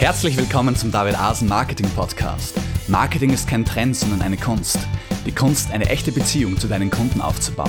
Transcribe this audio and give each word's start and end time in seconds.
Herzlich 0.00 0.38
willkommen 0.38 0.74
zum 0.74 0.90
David 0.90 1.20
Asen 1.20 1.46
Marketing 1.46 1.86
Podcast. 1.90 2.58
Marketing 2.88 3.34
ist 3.34 3.46
kein 3.46 3.66
Trend, 3.66 3.94
sondern 3.94 4.22
eine 4.22 4.38
Kunst. 4.38 4.78
Die 5.26 5.30
Kunst, 5.30 5.70
eine 5.72 5.90
echte 5.90 6.10
Beziehung 6.10 6.56
zu 6.56 6.68
deinen 6.68 6.90
Kunden 6.90 7.20
aufzubauen. 7.20 7.68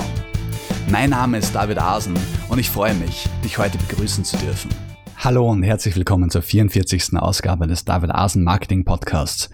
Mein 0.90 1.10
Name 1.10 1.36
ist 1.36 1.54
David 1.54 1.76
Asen 1.76 2.14
und 2.48 2.58
ich 2.58 2.70
freue 2.70 2.94
mich, 2.94 3.28
dich 3.44 3.58
heute 3.58 3.76
begrüßen 3.76 4.24
zu 4.24 4.38
dürfen. 4.38 4.70
Hallo 5.18 5.46
und 5.46 5.62
herzlich 5.62 5.94
willkommen 5.94 6.30
zur 6.30 6.40
44. 6.40 7.18
Ausgabe 7.18 7.66
des 7.66 7.84
David 7.84 8.12
Asen 8.12 8.44
Marketing 8.44 8.86
Podcasts, 8.86 9.50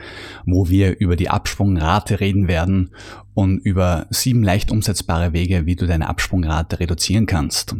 wo 0.46 0.68
wir 0.68 1.00
über 1.00 1.16
die 1.16 1.30
Absprungrate 1.30 2.20
reden 2.20 2.46
werden 2.46 2.92
und 3.34 3.58
über 3.58 4.06
sieben 4.10 4.44
leicht 4.44 4.70
umsetzbare 4.70 5.32
Wege, 5.32 5.66
wie 5.66 5.74
du 5.74 5.88
deine 5.88 6.08
Absprungrate 6.08 6.78
reduzieren 6.78 7.26
kannst. 7.26 7.74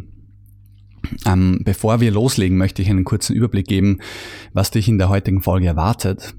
Ähm, 1.25 1.61
bevor 1.63 1.99
wir 1.99 2.11
loslegen, 2.11 2.57
möchte 2.57 2.81
ich 2.81 2.89
einen 2.89 3.05
kurzen 3.05 3.35
Überblick 3.35 3.67
geben, 3.67 3.99
was 4.53 4.71
dich 4.71 4.87
in 4.87 4.97
der 4.97 5.09
heutigen 5.09 5.41
Folge 5.41 5.67
erwartet. 5.67 6.33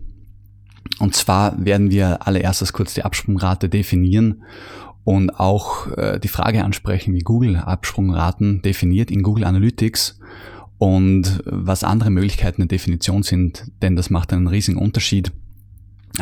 Und 0.99 1.15
zwar 1.15 1.65
werden 1.65 1.91
wir 1.91 2.27
allererstes 2.27 2.73
kurz 2.73 2.95
die 2.95 3.05
Absprungrate 3.05 3.69
definieren 3.69 4.43
und 5.05 5.31
auch 5.31 5.87
äh, 5.97 6.19
die 6.21 6.29
Frage 6.29 6.65
ansprechen, 6.65 7.15
wie 7.15 7.21
Google 7.21 7.57
Absprungraten 7.57 8.63
definiert 8.63 9.11
in 9.11 9.23
Google 9.23 9.45
Analytics 9.45 10.19
und 10.79 11.43
was 11.45 11.85
andere 11.85 12.11
Möglichkeiten 12.11 12.63
der 12.63 12.69
Definition 12.69 13.23
sind, 13.23 13.71
denn 13.83 13.97
das 13.97 14.11
macht 14.11 14.33
einen 14.33 14.47
riesigen 14.47 14.79
Unterschied, 14.79 15.33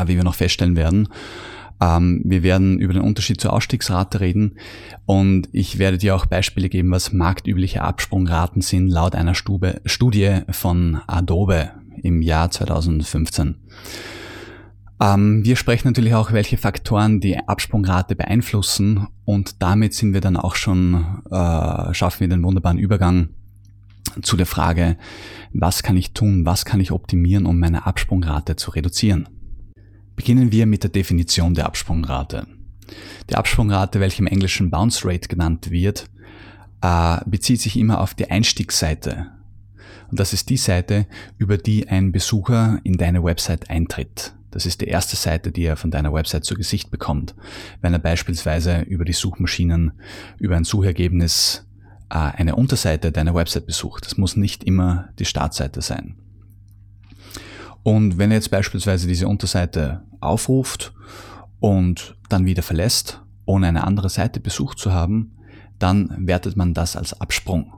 wie 0.05 0.17
wir 0.17 0.25
noch 0.25 0.35
feststellen 0.35 0.77
werden. 0.77 1.09
Ähm, 1.81 2.23
wir 2.25 2.43
werden 2.43 2.79
über 2.79 2.93
den 2.93 3.03
Unterschied 3.03 3.41
zur 3.41 3.53
Ausstiegsrate 3.53 4.21
reden 4.21 4.59
und 5.07 5.49
ich 5.53 5.79
werde 5.79 5.99
dir 5.99 6.17
auch 6.17 6.27
Beispiele 6.27 6.69
geben, 6.69 6.91
was 6.91 7.13
marktübliche 7.13 7.83
Absprungraten 7.83 8.63
sind 8.63 8.89
laut 8.89 9.15
einer 9.15 9.35
Stube, 9.35 9.81
Studie 9.85 10.41
von 10.51 11.01
Adobe 11.07 11.71
im 12.03 12.23
Jahr 12.23 12.51
2015. 12.51 13.57
Ähm, 15.01 15.45
wir 15.45 15.57
sprechen 15.57 15.89
natürlich 15.89 16.15
auch, 16.15 16.33
welche 16.33 16.57
Faktoren 16.57 17.21
die 17.21 17.39
Absprungrate 17.39 18.17
beeinflussen 18.17 19.07
und 19.25 19.63
damit 19.63 19.95
sind 19.95 20.13
wir 20.13 20.21
dann 20.21 20.37
auch 20.37 20.57
schon, 20.57 21.23
äh, 21.31 21.95
schaffen 21.95 22.21
wir 22.21 22.29
den 22.29 22.43
wunderbaren 22.43 22.79
Übergang 22.79 23.29
zu 24.23 24.37
der 24.37 24.47
Frage, 24.47 24.97
was 25.53 25.83
kann 25.83 25.97
ich 25.97 26.13
tun, 26.13 26.45
was 26.45 26.65
kann 26.65 26.81
ich 26.81 26.91
optimieren, 26.91 27.47
um 27.47 27.61
meine 27.61 27.87
Absprungrate 27.87 28.57
zu 28.57 28.73
reduzieren. 28.73 29.29
Beginnen 30.19 30.51
wir 30.51 30.67
mit 30.67 30.83
der 30.83 30.91
Definition 30.91 31.55
der 31.55 31.67
Absprungrate. 31.67 32.49
Die 33.31 33.37
Absprungrate, 33.37 34.01
welche 34.01 34.19
im 34.21 34.27
Englischen 34.27 34.69
Bounce 34.69 35.07
Rate 35.07 35.29
genannt 35.29 35.71
wird, 35.71 36.11
äh, 36.83 37.19
bezieht 37.25 37.61
sich 37.61 37.77
immer 37.79 38.01
auf 38.01 38.15
die 38.15 38.29
Einstiegsseite. 38.29 39.29
Und 40.11 40.19
das 40.19 40.33
ist 40.33 40.51
die 40.51 40.57
Seite, 40.57 41.07
über 41.39 41.57
die 41.57 41.89
ein 41.89 42.11
Besucher 42.11 42.81
in 42.83 42.95
deine 42.95 43.23
Website 43.23 43.71
eintritt. 43.71 44.35
Das 44.51 44.67
ist 44.67 44.81
die 44.81 44.89
erste 44.89 45.15
Seite, 45.15 45.53
die 45.53 45.63
er 45.63 45.77
von 45.77 45.93
deiner 45.93 46.13
Website 46.13 46.45
zu 46.45 46.57
Gesicht 46.57 46.91
bekommt, 46.91 47.37
wenn 47.81 47.93
er 47.93 48.01
beispielsweise 48.01 48.81
über 48.81 49.05
die 49.05 49.13
Suchmaschinen, 49.13 49.93
über 50.41 50.57
ein 50.57 50.65
Suchergebnis 50.65 51.65
äh, 52.11 52.17
eine 52.17 52.57
Unterseite 52.57 53.13
deiner 53.13 53.37
Website 53.37 53.67
besucht. 53.67 54.05
Das 54.05 54.19
muss 54.19 54.37
nicht 54.37 54.65
immer 54.65 55.11
die 55.21 55.27
Startseite 55.27 55.81
sein. 55.81 56.17
Und 57.83 58.19
wenn 58.19 58.31
er 58.31 58.37
jetzt 58.37 58.51
beispielsweise 58.51 59.07
diese 59.07 59.29
Unterseite 59.29 60.03
aufruft 60.21 60.93
und 61.61 62.17
dann 62.29 62.45
wieder 62.45 62.63
verlässt, 62.63 63.23
ohne 63.47 63.67
eine 63.67 63.85
andere 63.85 64.11
Seite 64.11 64.41
besucht 64.41 64.79
zu 64.79 64.93
haben, 64.93 65.33
dann 65.79 66.27
wertet 66.27 66.57
man 66.57 66.75
das 66.75 66.97
als 66.97 67.19
Absprung. 67.21 67.73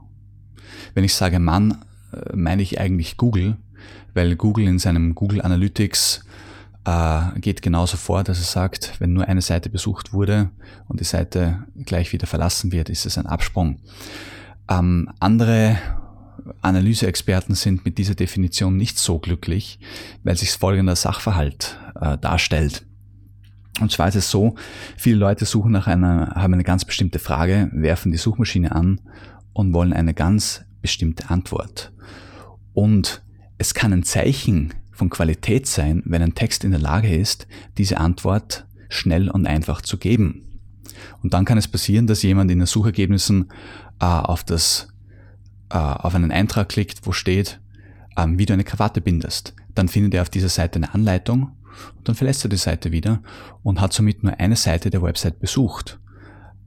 Wenn 0.93 1.03
ich 1.03 1.13
sage 1.13 1.39
Mann, 1.39 1.77
äh, 2.13 2.35
meine 2.35 2.61
ich 2.61 2.79
eigentlich 2.79 3.17
Google, 3.17 3.57
weil 4.13 4.35
Google 4.35 4.67
in 4.67 4.79
seinem 4.79 5.15
Google 5.15 5.41
Analytics 5.41 6.25
äh, 6.85 7.39
geht 7.39 7.61
genauso 7.61 7.97
vor, 7.97 8.23
dass 8.23 8.39
es 8.39 8.51
sagt, 8.51 8.99
wenn 8.99 9.13
nur 9.13 9.27
eine 9.27 9.41
Seite 9.41 9.69
besucht 9.69 10.13
wurde 10.13 10.49
und 10.87 10.99
die 10.99 11.05
Seite 11.05 11.63
gleich 11.85 12.11
wieder 12.11 12.27
verlassen 12.27 12.71
wird, 12.71 12.89
ist 12.89 13.05
es 13.05 13.17
ein 13.17 13.27
Absprung. 13.27 13.79
Ähm, 14.69 15.09
andere 15.19 15.77
Analyseexperten 16.61 17.55
sind 17.55 17.85
mit 17.85 17.97
dieser 17.97 18.15
Definition 18.15 18.77
nicht 18.77 18.97
so 18.97 19.19
glücklich, 19.19 19.79
weil 20.23 20.37
sich 20.37 20.51
folgender 20.51 20.95
Sachverhalt 20.95 21.79
äh, 21.99 22.17
darstellt. 22.17 22.85
Und 23.79 23.91
zwar 23.91 24.07
ist 24.09 24.15
es 24.15 24.29
so, 24.29 24.55
viele 24.97 25.17
Leute 25.17 25.45
suchen 25.45 25.71
nach 25.71 25.87
einer, 25.87 26.33
haben 26.35 26.53
eine 26.53 26.63
ganz 26.63 26.85
bestimmte 26.85 27.19
Frage, 27.19 27.69
werfen 27.73 28.11
die 28.11 28.17
Suchmaschine 28.17 28.73
an 28.73 29.01
und 29.53 29.73
wollen 29.73 29.93
eine 29.93 30.13
ganz 30.13 30.65
bestimmte 30.81 31.29
Antwort. 31.29 31.91
Und 32.73 33.23
es 33.57 33.73
kann 33.73 33.93
ein 33.93 34.03
Zeichen 34.03 34.73
von 34.91 35.09
Qualität 35.09 35.67
sein, 35.67 36.03
wenn 36.05 36.21
ein 36.21 36.35
Text 36.35 36.63
in 36.63 36.71
der 36.71 36.79
Lage 36.79 37.15
ist, 37.15 37.47
diese 37.77 37.97
Antwort 37.97 38.65
schnell 38.89 39.29
und 39.29 39.47
einfach 39.47 39.81
zu 39.81 39.97
geben. 39.97 40.47
Und 41.23 41.33
dann 41.33 41.45
kann 41.45 41.57
es 41.57 41.67
passieren, 41.67 42.07
dass 42.07 42.23
jemand 42.23 42.51
in 42.51 42.59
den 42.59 42.67
Suchergebnissen 42.67 43.51
äh, 43.99 44.05
auf 44.05 44.43
das 44.43 44.89
äh, 45.71 45.77
auf 45.77 46.15
einen 46.15 46.31
Eintrag 46.31 46.69
klickt, 46.69 47.05
wo 47.05 47.11
steht, 47.11 47.59
ähm, 48.17 48.37
wie 48.37 48.45
du 48.45 48.53
eine 48.53 48.63
Krawatte 48.63 49.01
bindest. 49.01 49.53
Dann 49.73 49.87
findet 49.87 50.13
er 50.13 50.21
auf 50.21 50.29
dieser 50.29 50.49
Seite 50.49 50.77
eine 50.77 50.93
Anleitung 50.93 51.51
und 51.97 52.07
dann 52.07 52.15
verlässt 52.15 52.45
er 52.45 52.49
die 52.49 52.57
Seite 52.57 52.91
wieder 52.91 53.21
und 53.63 53.79
hat 53.79 53.93
somit 53.93 54.23
nur 54.23 54.39
eine 54.39 54.55
Seite 54.55 54.89
der 54.89 55.01
Website 55.01 55.39
besucht. 55.39 55.99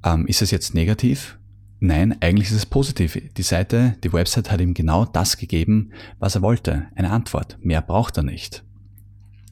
Ähm, 0.04 0.26
ist 0.26 0.42
es 0.42 0.50
jetzt 0.50 0.74
negativ? 0.74 1.38
Nein, 1.80 2.16
eigentlich 2.20 2.48
ist 2.50 2.56
es 2.56 2.66
positiv. 2.66 3.18
Die 3.36 3.42
Seite, 3.42 3.96
die 4.02 4.12
Website 4.12 4.50
hat 4.50 4.60
ihm 4.60 4.74
genau 4.74 5.04
das 5.04 5.36
gegeben, 5.36 5.92
was 6.18 6.34
er 6.34 6.42
wollte. 6.42 6.86
Eine 6.94 7.10
Antwort. 7.10 7.58
Mehr 7.60 7.82
braucht 7.82 8.16
er 8.16 8.22
nicht. 8.22 8.64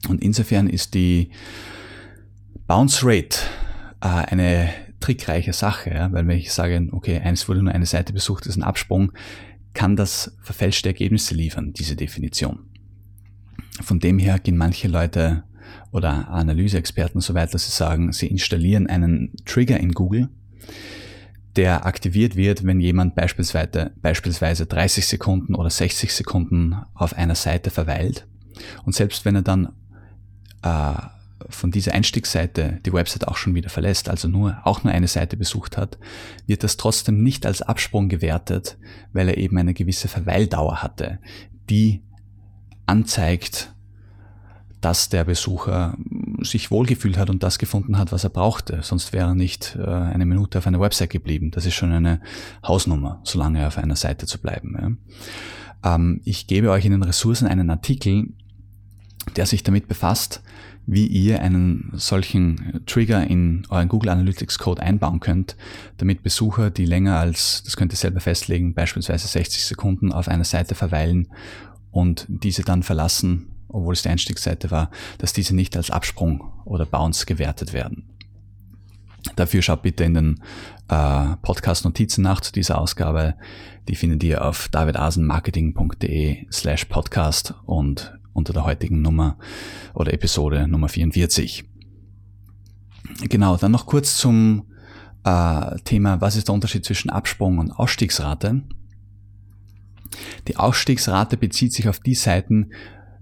Und 0.09 0.21
insofern 0.21 0.67
ist 0.67 0.95
die 0.95 1.29
Bounce 2.65 3.01
Rate 3.03 3.37
äh, 4.01 4.07
eine 4.07 4.69
trickreiche 5.03 5.51
Sache, 5.51 5.89
ja? 5.89 6.11
weil 6.13 6.25
wenn 6.27 6.37
ich 6.37 6.53
sage, 6.53 6.87
okay, 6.91 7.19
eins 7.19 7.49
wurde 7.49 7.61
nur 7.61 7.73
eine 7.73 7.85
Seite 7.85 8.13
besucht, 8.13 8.45
ist 8.45 8.55
ein 8.55 8.63
Absprung, 8.63 9.11
kann 9.73 9.97
das 9.97 10.37
verfälschte 10.41 10.87
Ergebnisse 10.87 11.35
liefern, 11.35 11.73
diese 11.73 11.97
Definition. 11.97 12.59
Von 13.81 13.99
dem 13.99 14.17
her 14.17 14.39
gehen 14.39 14.55
manche 14.55 14.87
Leute 14.87 15.43
oder 15.91 16.29
Analyseexperten 16.29 17.19
so 17.19 17.33
weit, 17.33 17.53
dass 17.53 17.65
sie 17.65 17.75
sagen, 17.75 18.13
sie 18.13 18.27
installieren 18.27 18.87
einen 18.87 19.33
Trigger 19.45 19.77
in 19.77 19.91
Google, 19.91 20.29
der 21.57 21.85
aktiviert 21.85 22.37
wird, 22.37 22.65
wenn 22.65 22.79
jemand 22.79 23.13
beispielsweise, 23.13 23.91
beispielsweise 24.01 24.67
30 24.67 25.05
Sekunden 25.05 25.53
oder 25.53 25.69
60 25.69 26.13
Sekunden 26.13 26.77
auf 26.93 27.13
einer 27.17 27.35
Seite 27.35 27.71
verweilt. 27.71 28.25
Und 28.85 28.95
selbst 28.95 29.25
wenn 29.25 29.35
er 29.35 29.41
dann 29.41 29.73
äh, 30.61 30.93
von 31.49 31.71
dieser 31.71 31.93
Einstiegsseite 31.93 32.79
die 32.85 32.93
Website 32.93 33.27
auch 33.27 33.37
schon 33.37 33.55
wieder 33.55 33.69
verlässt, 33.69 34.09
also 34.09 34.27
nur, 34.27 34.57
auch 34.63 34.83
nur 34.83 34.93
eine 34.93 35.07
Seite 35.07 35.37
besucht 35.37 35.77
hat, 35.77 35.97
wird 36.47 36.63
das 36.63 36.77
trotzdem 36.77 37.23
nicht 37.23 37.45
als 37.45 37.61
Absprung 37.61 38.09
gewertet, 38.09 38.77
weil 39.11 39.29
er 39.29 39.37
eben 39.37 39.57
eine 39.57 39.73
gewisse 39.73 40.07
Verweildauer 40.07 40.83
hatte, 40.83 41.19
die 41.69 42.01
anzeigt, 42.85 43.73
dass 44.81 45.07
der 45.07 45.23
Besucher 45.23 45.97
sich 46.41 46.69
wohlgefühlt 46.69 47.17
hat 47.17 47.29
und 47.29 47.41
das 47.41 47.57
gefunden 47.57 47.97
hat, 47.97 48.11
was 48.11 48.25
er 48.25 48.29
brauchte. 48.29 48.79
Sonst 48.81 49.13
wäre 49.13 49.29
er 49.29 49.35
nicht 49.35 49.77
äh, 49.79 49.85
eine 49.85 50.25
Minute 50.25 50.57
auf 50.57 50.67
einer 50.67 50.81
Website 50.81 51.09
geblieben. 51.09 51.51
Das 51.51 51.65
ist 51.65 51.73
schon 51.73 51.93
eine 51.93 52.19
Hausnummer, 52.67 53.21
solange 53.23 53.65
auf 53.65 53.77
einer 53.77 53.95
Seite 53.95 54.25
zu 54.25 54.39
bleiben. 54.39 54.99
Ähm, 55.83 56.21
ich 56.25 56.47
gebe 56.47 56.69
euch 56.69 56.83
in 56.83 56.91
den 56.91 57.03
Ressourcen 57.03 57.47
einen 57.47 57.69
Artikel, 57.69 58.33
der 59.37 59.45
sich 59.45 59.63
damit 59.63 59.87
befasst, 59.87 60.43
wie 60.85 61.07
ihr 61.07 61.41
einen 61.41 61.91
solchen 61.93 62.81
Trigger 62.85 63.25
in 63.25 63.65
euren 63.69 63.87
Google 63.87 64.09
Analytics 64.09 64.59
Code 64.59 64.81
einbauen 64.81 65.19
könnt, 65.19 65.55
damit 65.97 66.23
Besucher, 66.23 66.69
die 66.69 66.85
länger 66.85 67.17
als, 67.17 67.63
das 67.63 67.77
könnt 67.77 67.93
ihr 67.93 67.97
selber 67.97 68.19
festlegen, 68.19 68.73
beispielsweise 68.73 69.27
60 69.27 69.63
Sekunden 69.63 70.11
auf 70.11 70.27
einer 70.27 70.43
Seite 70.43 70.75
verweilen 70.75 71.29
und 71.91 72.25
diese 72.27 72.63
dann 72.63 72.83
verlassen, 72.83 73.47
obwohl 73.69 73.93
es 73.93 74.01
die 74.01 74.09
Einstiegsseite 74.09 74.71
war, 74.71 74.91
dass 75.17 75.33
diese 75.33 75.55
nicht 75.55 75.77
als 75.77 75.89
Absprung 75.89 76.51
oder 76.65 76.85
Bounce 76.85 77.25
gewertet 77.25 77.73
werden. 77.73 78.09
Dafür 79.35 79.61
schaut 79.61 79.83
bitte 79.83 80.03
in 80.03 80.13
den 80.13 80.43
äh, 80.89 81.35
Podcast-Notizen 81.41 82.23
nach 82.23 82.41
zu 82.41 82.51
dieser 82.51 82.77
Ausgabe. 82.77 83.35
Die 83.87 83.95
findet 83.95 84.23
ihr 84.23 84.45
auf 84.45 84.67
davidasenmarketing.de 84.67 86.45
slash 86.51 86.85
podcast 86.85 87.53
und 87.65 88.13
unter 88.33 88.53
der 88.53 88.65
heutigen 88.65 89.01
Nummer 89.01 89.37
oder 89.93 90.13
Episode 90.13 90.67
Nummer 90.67 90.89
44. 90.89 91.63
Genau, 93.29 93.57
dann 93.57 93.71
noch 93.71 93.85
kurz 93.85 94.17
zum 94.17 94.65
äh, 95.23 95.77
Thema, 95.85 96.19
was 96.21 96.35
ist 96.35 96.47
der 96.47 96.55
Unterschied 96.55 96.85
zwischen 96.85 97.09
Absprung 97.09 97.59
und 97.59 97.71
Ausstiegsrate? 97.71 98.63
Die 100.47 100.57
Ausstiegsrate 100.57 101.37
bezieht 101.37 101.73
sich 101.73 101.87
auf 101.89 101.99
die 101.99 102.15
Seiten, 102.15 102.71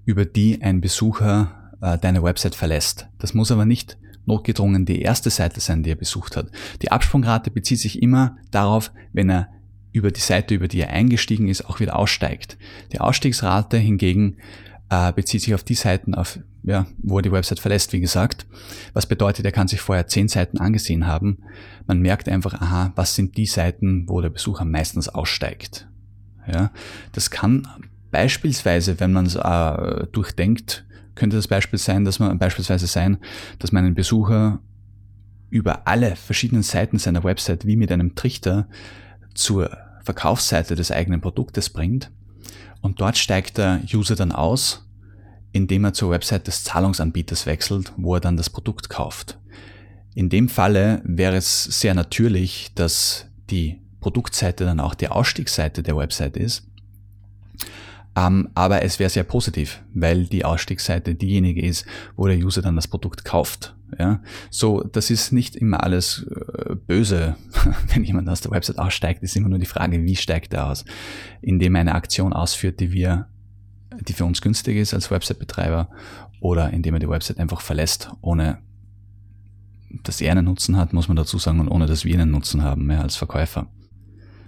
über 0.06 0.26
die 0.26 0.62
ein 0.62 0.82
Besucher 0.82 1.72
äh, 1.82 1.98
deine 1.98 2.24
Website 2.24 2.56
verlässt. 2.56 3.08
Das 3.20 3.34
muss 3.34 3.52
aber 3.52 3.66
nicht 3.66 3.98
notgedrungen 4.26 4.86
die 4.86 5.02
erste 5.02 5.30
Seite 5.30 5.60
sein, 5.60 5.84
die 5.84 5.92
er 5.92 5.96
besucht 5.96 6.36
hat. 6.38 6.48
Die 6.82 6.92
Absprungrate 6.92 7.52
bezieht 7.52 7.80
sich 7.80 8.02
immer 8.02 8.38
darauf, 8.52 8.92
wenn 9.14 9.30
er 9.30 9.50
über 9.92 10.12
die 10.12 10.22
Seite, 10.22 10.56
über 10.56 10.68
die 10.68 10.80
er 10.80 10.92
eingestiegen 10.92 11.48
ist, 11.48 11.66
auch 11.66 11.80
wieder 11.80 11.98
aussteigt. 11.98 12.58
Die 12.94 13.00
Ausstiegsrate 13.00 13.78
hingegen 13.78 14.38
äh, 14.92 15.14
bezieht 15.14 15.42
sich 15.42 15.56
auf 15.56 15.64
die 15.64 15.74
Seiten, 15.74 16.14
auf, 16.14 16.38
ja, 16.64 16.86
wo 17.02 17.18
er 17.18 17.22
die 17.22 17.32
Website 17.32 17.62
verlässt, 17.62 17.94
wie 17.94 18.02
gesagt. 18.02 18.46
Was 18.92 19.08
bedeutet, 19.08 19.46
er 19.46 19.54
kann 19.54 19.70
sich 19.70 19.80
vorher 19.80 20.08
zehn 20.08 20.28
Seiten 20.28 20.58
angesehen 20.58 21.08
haben. 21.08 21.40
Man 21.88 22.02
merkt 22.02 22.28
einfach, 22.28 22.56
aha, 22.56 22.92
was 22.96 23.16
sind 23.16 23.38
die 23.38 23.46
Seiten, 23.46 24.08
wo 24.10 24.20
der 24.20 24.30
Besucher 24.30 24.66
meistens 24.66 25.08
aussteigt. 25.08 25.88
Ja, 26.46 26.72
das 27.14 27.32
kann 27.32 27.68
beispielsweise, 28.12 29.00
wenn 29.00 29.14
man 29.14 29.26
es 29.28 29.36
äh, 29.36 30.08
durchdenkt, 30.12 30.86
könnte 31.16 31.38
das 31.38 31.48
Beispiel 31.48 31.80
sein, 31.80 32.04
dass 32.04 32.20
man 32.20 32.38
beispielsweise 32.38 32.88
sein, 32.88 33.18
dass 33.60 33.72
man 33.72 33.86
einen 33.86 33.96
Besucher 33.96 34.60
über 35.50 35.88
alle 35.88 36.18
verschiedenen 36.18 36.64
Seiten 36.64 36.98
seiner 36.98 37.24
Website 37.24 37.66
wie 37.66 37.78
mit 37.78 37.92
einem 37.92 38.16
Trichter 38.16 38.68
zur 39.36 39.70
Verkaufsseite 40.04 40.76
des 40.76 40.92
eigenen 40.92 41.22
Produktes 41.22 41.70
bringt 41.70 42.12
und 42.82 43.00
dort 43.00 43.18
steigt 43.18 43.58
der 43.58 43.82
User 43.94 44.16
dann 44.16 44.32
aus, 44.32 44.88
indem 45.52 45.86
er 45.86 45.94
zur 45.94 46.12
Website 46.12 46.48
des 46.48 46.64
Zahlungsanbieters 46.64 47.46
wechselt, 47.46 47.94
wo 47.98 48.16
er 48.16 48.22
dann 48.22 48.38
das 48.38 48.50
Produkt 48.50 48.90
kauft. 48.90 49.38
In 50.14 50.30
dem 50.30 50.50
Falle 50.50 51.02
wäre 51.06 51.38
es 51.38 51.64
sehr 51.64 51.94
natürlich, 51.94 52.72
dass 52.76 53.28
die 53.50 53.80
Produktseite 54.00 54.66
dann 54.66 54.80
auch 54.80 54.96
die 54.96 55.08
Ausstiegsseite 55.08 55.84
der 55.84 55.96
Website 55.96 56.36
ist. 56.36 56.68
Ähm, 58.16 58.50
aber 58.56 58.82
es 58.82 59.00
wäre 59.00 59.10
sehr 59.10 59.24
positiv, 59.24 59.82
weil 59.94 60.26
die 60.26 60.44
Ausstiegsseite 60.44 61.16
diejenige 61.16 61.62
ist, 61.62 61.86
wo 62.18 62.28
der 62.28 62.38
User 62.38 62.62
dann 62.62 62.76
das 62.76 62.88
Produkt 62.88 63.24
kauft. 63.24 63.74
Ja, 64.00 64.22
so, 64.50 64.84
das 64.84 65.10
ist 65.10 65.32
nicht 65.32 65.56
immer 65.56 65.84
alles 65.84 66.26
äh, 66.30 66.76
böse, 66.76 67.36
wenn 67.94 68.04
jemand 68.04 68.30
aus 68.30 68.42
der 68.42 68.52
Website 68.52 68.80
aussteigt, 68.80 69.24
ist 69.24 69.36
immer 69.36 69.50
nur 69.50 69.60
die 69.60 69.66
Frage, 69.66 70.04
wie 70.04 70.16
steigt 70.16 70.54
er 70.54 70.68
aus? 70.68 70.86
Indem 71.42 71.76
er 71.76 71.82
eine 71.82 71.96
Aktion 71.96 72.34
ausführt, 72.34 72.80
die 72.80 72.92
wir, 72.92 73.28
die 74.08 74.14
für 74.14 74.26
uns 74.26 74.42
günstig 74.42 74.78
ist 74.78 74.94
als 74.94 75.12
Website-Betreiber 75.12 75.90
oder 76.40 76.72
indem 76.72 76.96
er 76.96 77.00
die 77.00 77.10
Website 77.10 77.38
einfach 77.38 77.62
verlässt, 77.62 78.12
ohne 78.22 78.60
dass 80.04 80.22
er 80.22 80.32
einen 80.32 80.46
Nutzen 80.46 80.78
hat, 80.78 80.94
muss 80.94 81.08
man 81.08 81.18
dazu 81.18 81.38
sagen, 81.38 81.60
und 81.60 81.68
ohne 81.68 81.86
dass 81.86 82.06
wir 82.06 82.14
einen 82.14 82.32
Nutzen 82.32 82.64
haben, 82.64 82.90
ja, 82.90 83.02
als 83.02 83.18
Verkäufer. 83.18 83.68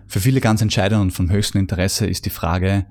Für 0.07 0.19
viele 0.19 0.41
ganz 0.41 0.61
entscheidend 0.61 1.01
und 1.01 1.11
vom 1.11 1.29
höchsten 1.29 1.57
Interesse 1.57 2.05
ist 2.05 2.25
die 2.25 2.29
Frage 2.29 2.85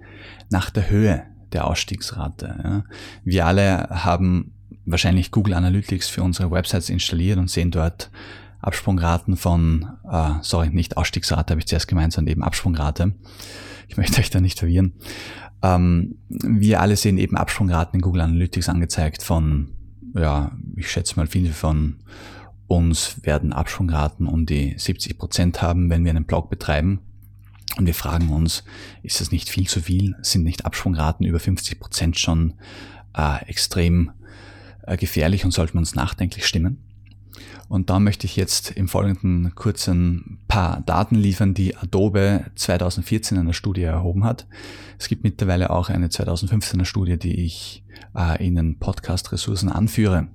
nach 0.50 0.70
der 0.70 0.90
Höhe 0.90 1.22
der 1.52 1.66
Ausstiegsrate. 1.66 2.60
Ja. 2.62 2.84
Wir 3.24 3.46
alle 3.46 3.88
haben 3.90 4.52
wahrscheinlich 4.84 5.30
Google 5.30 5.54
Analytics 5.54 6.08
für 6.08 6.22
unsere 6.22 6.50
Websites 6.50 6.88
installiert 6.88 7.38
und 7.38 7.50
sehen 7.50 7.70
dort 7.70 8.10
Absprungraten 8.60 9.36
von, 9.36 9.88
äh, 10.10 10.34
sorry, 10.42 10.70
nicht 10.70 10.96
Ausstiegsrate 10.96 11.52
habe 11.52 11.60
ich 11.60 11.66
zuerst 11.66 11.88
gemeint, 11.88 12.12
sondern 12.12 12.32
eben 12.32 12.44
Absprungrate. 12.44 13.14
Ich 13.88 13.96
möchte 13.96 14.20
euch 14.20 14.30
da 14.30 14.40
nicht 14.40 14.58
verwirren. 14.58 14.94
Ähm, 15.62 16.16
wir 16.28 16.80
alle 16.80 16.96
sehen 16.96 17.18
eben 17.18 17.36
Absprungraten 17.36 17.98
in 17.98 18.00
Google 18.00 18.22
Analytics 18.22 18.68
angezeigt 18.68 19.22
von, 19.22 19.72
ja, 20.14 20.52
ich 20.76 20.90
schätze 20.90 21.16
mal 21.16 21.26
viele 21.26 21.52
von 21.52 21.96
uns 22.68 23.22
werden 23.22 23.52
Absprungraten 23.52 24.26
um 24.26 24.46
die 24.46 24.74
70 24.78 25.18
Prozent 25.18 25.60
haben, 25.60 25.90
wenn 25.90 26.04
wir 26.04 26.10
einen 26.10 26.24
Blog 26.24 26.48
betreiben. 26.48 27.00
Und 27.76 27.86
wir 27.86 27.94
fragen 27.94 28.30
uns, 28.30 28.64
ist 29.02 29.20
das 29.20 29.30
nicht 29.30 29.48
viel 29.48 29.66
zu 29.66 29.80
viel? 29.80 30.14
Sind 30.22 30.44
nicht 30.44 30.64
Absprungraten 30.64 31.26
über 31.26 31.40
50 31.40 31.80
Prozent 31.80 32.18
schon 32.18 32.54
äh, 33.16 33.44
extrem 33.46 34.12
gefährlich 34.96 35.44
und 35.44 35.52
sollten 35.52 35.78
uns 35.78 35.94
nachdenklich 35.94 36.46
stimmen. 36.46 36.78
Und 37.68 37.88
da 37.88 38.00
möchte 38.00 38.26
ich 38.26 38.36
jetzt 38.36 38.72
im 38.72 38.86
Folgenden 38.88 39.54
kurz 39.54 39.88
ein 39.88 40.38
paar 40.46 40.82
Daten 40.82 41.14
liefern, 41.14 41.54
die 41.54 41.74
Adobe 41.74 42.44
2014 42.54 43.36
in 43.36 43.44
einer 43.44 43.54
Studie 43.54 43.82
erhoben 43.82 44.24
hat. 44.24 44.46
Es 44.98 45.08
gibt 45.08 45.24
mittlerweile 45.24 45.70
auch 45.70 45.88
eine 45.88 46.08
2015er 46.08 46.84
Studie, 46.84 47.18
die 47.18 47.44
ich 47.44 47.82
äh, 48.14 48.46
in 48.46 48.56
den 48.56 48.78
Podcast-Ressourcen 48.78 49.70
anführe. 49.70 50.28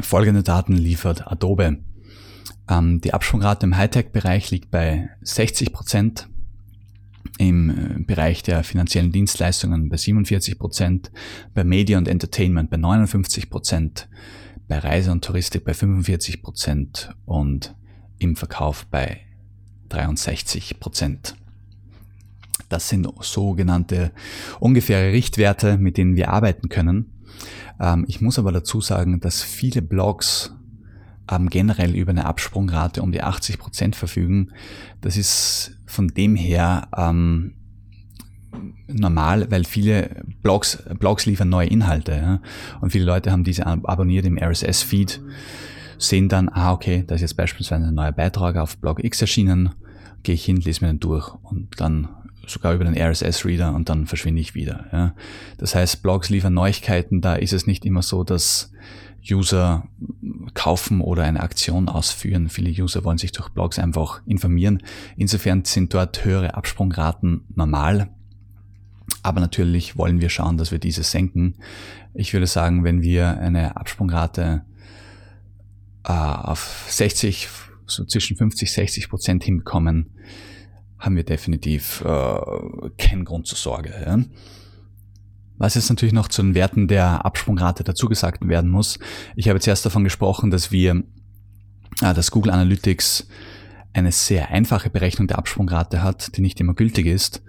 Folgende 0.00 0.42
Daten 0.42 0.72
liefert 0.72 1.30
Adobe. 1.30 1.78
Ähm, 2.68 3.00
die 3.00 3.12
Absprungrate 3.12 3.66
im 3.66 3.76
Hightech-Bereich 3.76 4.50
liegt 4.50 4.70
bei 4.70 5.10
60 5.22 5.72
Prozent, 5.72 6.28
im 7.38 7.70
äh, 7.70 8.02
Bereich 8.02 8.42
der 8.42 8.64
finanziellen 8.64 9.12
Dienstleistungen 9.12 9.88
bei 9.88 9.96
47 9.96 10.58
Prozent, 10.58 11.10
bei 11.54 11.64
Media 11.64 11.98
und 11.98 12.08
Entertainment 12.08 12.70
bei 12.70 12.76
59 12.76 13.50
Prozent, 13.50 14.08
bei 14.68 14.78
Reise 14.78 15.12
und 15.12 15.24
Touristik 15.24 15.64
bei 15.64 15.74
45 15.74 16.42
Prozent 16.42 17.14
und 17.24 17.74
im 18.18 18.36
Verkauf 18.36 18.86
bei 18.86 19.20
63 19.88 20.80
Prozent. 20.80 21.36
Das 22.68 22.88
sind 22.88 23.08
sogenannte 23.20 24.12
ungefähre 24.58 25.12
Richtwerte, 25.12 25.78
mit 25.78 25.96
denen 25.98 26.16
wir 26.16 26.30
arbeiten 26.30 26.68
können. 26.68 27.12
Ähm, 27.80 28.04
ich 28.08 28.20
muss 28.20 28.38
aber 28.38 28.50
dazu 28.50 28.80
sagen, 28.80 29.20
dass 29.20 29.42
viele 29.42 29.82
Blogs 29.82 30.52
ähm, 31.30 31.48
generell 31.48 31.94
über 31.94 32.10
eine 32.10 32.24
Absprungrate 32.24 33.02
um 33.02 33.12
die 33.12 33.22
80 33.22 33.58
Prozent 33.58 33.96
verfügen. 33.96 34.52
Das 35.00 35.16
ist 35.16 35.75
von 35.96 36.08
dem 36.08 36.36
her 36.36 36.88
ähm, 36.96 37.54
normal, 38.86 39.50
weil 39.50 39.64
viele 39.64 40.22
Blogs, 40.42 40.82
Blogs 40.98 41.26
liefern 41.26 41.48
neue 41.48 41.68
Inhalte 41.68 42.12
ja? 42.12 42.40
und 42.80 42.90
viele 42.90 43.04
Leute 43.04 43.32
haben 43.32 43.44
diese 43.44 43.66
abonniert 43.66 44.26
im 44.26 44.38
RSS-Feed, 44.38 45.20
sehen 45.98 46.28
dann, 46.28 46.48
ah 46.50 46.72
okay, 46.72 47.04
da 47.06 47.14
ist 47.14 47.22
jetzt 47.22 47.36
beispielsweise 47.36 47.86
ein 47.86 47.94
neuer 47.94 48.12
Beitrag 48.12 48.56
auf 48.56 48.76
Blog 48.76 49.02
X 49.02 49.20
erschienen, 49.20 49.70
gehe 50.22 50.34
ich 50.34 50.44
hin, 50.44 50.56
lese 50.56 50.84
mir 50.84 50.92
den 50.92 51.00
durch 51.00 51.32
und 51.42 51.80
dann 51.80 52.08
sogar 52.46 52.74
über 52.74 52.84
den 52.84 52.96
RSS-Reader 52.96 53.74
und 53.74 53.88
dann 53.88 54.06
verschwinde 54.06 54.40
ich 54.40 54.54
wieder. 54.54 54.84
Ja? 54.92 55.14
Das 55.58 55.74
heißt, 55.74 56.02
Blogs 56.02 56.28
liefern 56.28 56.54
Neuigkeiten, 56.54 57.20
da 57.20 57.34
ist 57.34 57.52
es 57.52 57.66
nicht 57.66 57.84
immer 57.84 58.02
so, 58.02 58.22
dass 58.22 58.70
User 59.30 59.88
kaufen 60.54 61.00
oder 61.00 61.24
eine 61.24 61.40
Aktion 61.40 61.88
ausführen. 61.88 62.48
Viele 62.48 62.70
User 62.70 63.04
wollen 63.04 63.18
sich 63.18 63.32
durch 63.32 63.48
Blogs 63.50 63.78
einfach 63.78 64.22
informieren. 64.26 64.82
Insofern 65.16 65.64
sind 65.64 65.92
dort 65.94 66.24
höhere 66.24 66.54
Absprungraten 66.54 67.44
normal. 67.54 68.08
Aber 69.22 69.40
natürlich 69.40 69.96
wollen 69.96 70.20
wir 70.20 70.30
schauen, 70.30 70.56
dass 70.56 70.70
wir 70.70 70.78
diese 70.78 71.02
senken. 71.02 71.56
Ich 72.14 72.32
würde 72.32 72.46
sagen, 72.46 72.84
wenn 72.84 73.02
wir 73.02 73.38
eine 73.38 73.76
Absprungrate 73.76 74.64
äh, 76.04 76.12
auf 76.12 76.86
60, 76.88 77.48
so 77.86 78.04
zwischen 78.04 78.36
50, 78.36 78.72
60 78.72 79.08
Prozent 79.08 79.44
hinbekommen, 79.44 80.10
haben 80.98 81.16
wir 81.16 81.24
definitiv 81.24 82.02
äh, 82.02 82.40
keinen 82.98 83.24
Grund 83.24 83.46
zur 83.46 83.58
Sorge. 83.58 83.94
Ja? 84.04 84.18
Was 85.58 85.74
jetzt 85.74 85.88
natürlich 85.88 86.12
noch 86.12 86.28
zu 86.28 86.42
den 86.42 86.54
Werten 86.54 86.88
der 86.88 87.24
Absprungrate 87.24 87.82
dazu 87.84 88.08
gesagt 88.08 88.46
werden 88.46 88.70
muss. 88.70 88.98
Ich 89.36 89.48
habe 89.48 89.60
zuerst 89.60 89.86
davon 89.86 90.04
gesprochen, 90.04 90.50
dass 90.50 90.70
wir, 90.70 91.02
äh, 92.02 92.14
dass 92.14 92.30
Google 92.30 92.52
Analytics 92.52 93.26
eine 93.94 94.12
sehr 94.12 94.50
einfache 94.50 94.90
Berechnung 94.90 95.26
der 95.26 95.38
Absprungrate 95.38 96.02
hat, 96.02 96.36
die 96.36 96.42
nicht 96.42 96.60
immer 96.60 96.74
gültig 96.74 97.06
ist, 97.06 97.42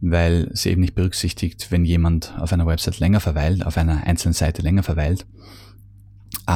weil 0.00 0.48
sie 0.52 0.70
eben 0.70 0.80
nicht 0.80 0.94
berücksichtigt, 0.94 1.70
wenn 1.70 1.84
jemand 1.84 2.34
auf 2.38 2.52
einer 2.52 2.66
Website 2.66 2.98
länger 3.00 3.20
verweilt, 3.20 3.66
auf 3.66 3.76
einer 3.76 4.06
einzelnen 4.06 4.32
Seite 4.32 4.62
länger 4.62 4.82
verweilt, 4.82 5.26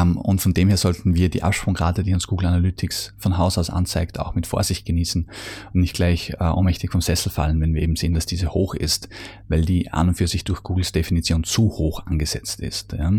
und 0.02 0.40
von 0.40 0.54
dem 0.54 0.68
her 0.68 0.76
sollten 0.76 1.14
wir 1.14 1.28
die 1.28 1.42
Absprungrate, 1.42 2.02
die 2.02 2.14
uns 2.14 2.26
Google 2.26 2.48
Analytics 2.48 3.14
von 3.18 3.38
Haus 3.38 3.58
aus 3.58 3.70
anzeigt, 3.70 4.18
auch 4.18 4.34
mit 4.34 4.46
Vorsicht 4.46 4.86
genießen 4.86 5.28
und 5.72 5.80
nicht 5.80 5.94
gleich 5.94 6.30
äh, 6.40 6.44
ohnmächtig 6.44 6.90
vom 6.90 7.00
Sessel 7.00 7.30
fallen, 7.30 7.60
wenn 7.60 7.74
wir 7.74 7.82
eben 7.82 7.96
sehen, 7.96 8.14
dass 8.14 8.26
diese 8.26 8.50
hoch 8.54 8.74
ist, 8.74 9.08
weil 9.48 9.64
die 9.64 9.92
an 9.92 10.08
und 10.08 10.14
für 10.14 10.26
sich 10.26 10.44
durch 10.44 10.62
Googles 10.62 10.92
Definition 10.92 11.44
zu 11.44 11.70
hoch 11.70 12.06
angesetzt 12.06 12.60
ist. 12.60 12.92
Ja. 12.92 13.12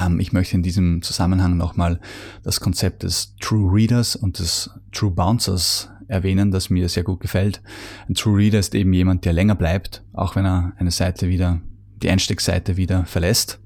Ähm, 0.00 0.20
ich 0.20 0.32
möchte 0.32 0.56
in 0.56 0.62
diesem 0.62 1.02
Zusammenhang 1.02 1.56
nochmal 1.56 2.00
das 2.42 2.60
Konzept 2.60 3.02
des 3.02 3.36
True 3.40 3.72
Readers 3.72 4.16
und 4.16 4.38
des 4.38 4.70
True 4.92 5.10
Bouncers 5.10 5.90
erwähnen, 6.08 6.50
das 6.50 6.70
mir 6.70 6.88
sehr 6.88 7.04
gut 7.04 7.20
gefällt. 7.20 7.62
Ein 8.08 8.14
True 8.14 8.38
Reader 8.38 8.58
ist 8.58 8.74
eben 8.74 8.92
jemand, 8.92 9.24
der 9.24 9.32
länger 9.32 9.54
bleibt, 9.54 10.02
auch 10.12 10.34
wenn 10.34 10.44
er 10.44 10.72
eine 10.78 10.90
Seite 10.90 11.28
wieder, 11.28 11.60
die 12.02 12.10
Einstiegsseite 12.10 12.76
wieder 12.76 13.04
verlässt 13.04 13.60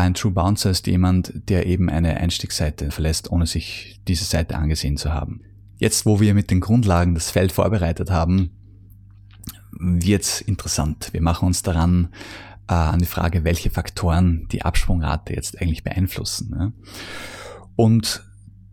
ein 0.00 0.14
True 0.14 0.32
Bouncer 0.32 0.70
ist 0.70 0.86
jemand, 0.86 1.32
der 1.48 1.66
eben 1.66 1.88
eine 1.88 2.16
Einstiegsseite 2.16 2.90
verlässt, 2.90 3.30
ohne 3.30 3.46
sich 3.46 4.00
diese 4.08 4.24
Seite 4.24 4.56
angesehen 4.56 4.96
zu 4.96 5.12
haben. 5.12 5.40
Jetzt, 5.78 6.06
wo 6.06 6.20
wir 6.20 6.34
mit 6.34 6.50
den 6.50 6.60
Grundlagen 6.60 7.14
das 7.14 7.30
Feld 7.30 7.52
vorbereitet 7.52 8.10
haben, 8.10 8.50
wird's 9.72 10.40
interessant. 10.40 11.08
Wir 11.12 11.20
machen 11.20 11.46
uns 11.46 11.62
daran 11.62 12.08
äh, 12.68 12.74
an 12.74 13.00
die 13.00 13.06
Frage, 13.06 13.44
welche 13.44 13.70
Faktoren 13.70 14.46
die 14.50 14.62
Absprungrate 14.62 15.34
jetzt 15.34 15.60
eigentlich 15.60 15.82
beeinflussen. 15.82 16.50
Ne? 16.50 16.72
Und 17.76 18.24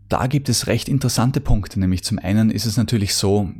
da 0.08 0.26
gibt 0.26 0.48
es 0.48 0.66
recht 0.66 0.88
interessante 0.88 1.40
Punkte, 1.40 1.80
nämlich 1.80 2.04
zum 2.04 2.18
einen 2.18 2.50
ist 2.50 2.66
es 2.66 2.76
natürlich 2.76 3.14
so, 3.14 3.50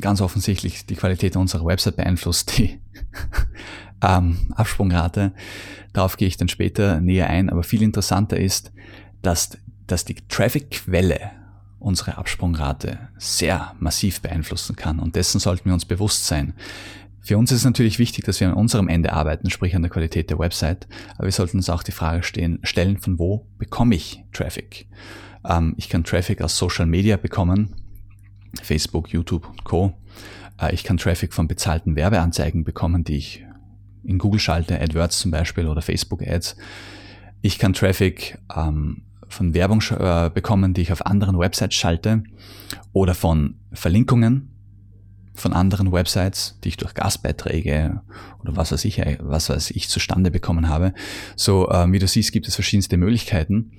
ganz 0.00 0.20
offensichtlich 0.20 0.86
die 0.86 0.96
Qualität 0.96 1.36
unserer 1.36 1.64
Website 1.64 1.96
beeinflusst 1.96 2.58
die 2.58 2.80
ähm, 4.02 4.38
Absprungrate. 4.54 5.32
Darauf 5.92 6.16
gehe 6.16 6.28
ich 6.28 6.36
dann 6.36 6.48
später 6.48 7.00
näher 7.00 7.28
ein. 7.30 7.50
Aber 7.50 7.62
viel 7.62 7.82
interessanter 7.82 8.38
ist, 8.38 8.72
dass, 9.22 9.56
dass 9.86 10.04
die 10.04 10.16
Traffic-Quelle 10.28 11.30
unsere 11.78 12.16
Absprungrate 12.16 12.98
sehr 13.18 13.74
massiv 13.78 14.20
beeinflussen 14.20 14.76
kann. 14.76 14.98
Und 14.98 15.16
dessen 15.16 15.40
sollten 15.40 15.66
wir 15.66 15.74
uns 15.74 15.84
bewusst 15.84 16.26
sein. 16.26 16.54
Für 17.20 17.38
uns 17.38 17.52
ist 17.52 17.58
es 17.58 17.64
natürlich 17.64 17.98
wichtig, 18.00 18.24
dass 18.24 18.40
wir 18.40 18.48
an 18.48 18.54
unserem 18.54 18.88
Ende 18.88 19.12
arbeiten, 19.12 19.50
sprich 19.50 19.76
an 19.76 19.82
der 19.82 19.90
Qualität 19.90 20.30
der 20.30 20.38
Website. 20.38 20.88
Aber 21.14 21.24
wir 21.26 21.32
sollten 21.32 21.58
uns 21.58 21.70
auch 21.70 21.84
die 21.84 21.92
Frage 21.92 22.24
stehen, 22.24 22.58
stellen, 22.64 22.98
von 22.98 23.18
wo 23.18 23.46
bekomme 23.58 23.94
ich 23.94 24.24
Traffic? 24.32 24.86
Ähm, 25.48 25.74
ich 25.76 25.88
kann 25.88 26.02
Traffic 26.02 26.42
aus 26.42 26.58
Social 26.58 26.86
Media 26.86 27.16
bekommen, 27.16 27.76
Facebook, 28.60 29.10
YouTube 29.10 29.48
und 29.48 29.62
Co. 29.62 29.92
Äh, 30.60 30.74
ich 30.74 30.82
kann 30.82 30.96
Traffic 30.96 31.32
von 31.32 31.46
bezahlten 31.46 31.94
Werbeanzeigen 31.94 32.64
bekommen, 32.64 33.04
die 33.04 33.16
ich 33.16 33.44
in 34.04 34.18
Google 34.18 34.40
schalte, 34.40 34.80
AdWords 34.80 35.18
zum 35.18 35.30
Beispiel 35.30 35.66
oder 35.66 35.82
Facebook 35.82 36.26
Ads. 36.26 36.56
Ich 37.40 37.58
kann 37.58 37.72
Traffic 37.72 38.38
ähm, 38.54 39.02
von 39.28 39.54
Werbung 39.54 39.82
äh, 39.98 40.30
bekommen, 40.30 40.74
die 40.74 40.82
ich 40.82 40.92
auf 40.92 41.06
anderen 41.06 41.38
Websites 41.38 41.74
schalte 41.74 42.22
oder 42.92 43.14
von 43.14 43.56
Verlinkungen 43.72 44.48
von 45.34 45.52
anderen 45.52 45.92
Websites, 45.92 46.58
die 46.62 46.68
ich 46.68 46.76
durch 46.76 46.94
Gastbeiträge 46.94 48.02
oder 48.40 48.56
was 48.56 48.72
weiß 48.72 48.84
ich, 48.84 49.02
was 49.20 49.48
weiß 49.48 49.70
ich 49.70 49.88
zustande 49.88 50.30
bekommen 50.30 50.68
habe. 50.68 50.92
So, 51.36 51.68
äh, 51.70 51.90
wie 51.90 51.98
du 51.98 52.06
siehst, 52.06 52.32
gibt 52.32 52.48
es 52.48 52.54
verschiedenste 52.54 52.96
Möglichkeiten. 52.96 53.72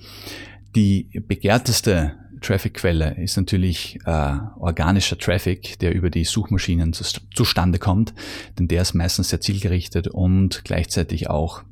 Die 0.76 1.10
begehrteste 1.28 2.16
Traffic-Quelle 2.44 3.16
ist 3.16 3.38
natürlich 3.38 4.00
äh, 4.06 4.38
organischer 4.58 5.18
Traffic, 5.18 5.80
der 5.80 5.96
über 5.96 6.10
die 6.10 6.24
Suchmaschinen 6.26 6.94
zu, 6.94 7.04
zustande 7.34 7.80
kommt, 7.80 8.14
denn 8.60 8.68
der 8.68 8.84
ist 8.84 8.94
meistens 8.94 9.30
sehr 9.30 9.42
zielgerichtet 9.42 10.08
und 10.08 10.64
gleichzeitig 10.64 11.30
auch 11.30 11.64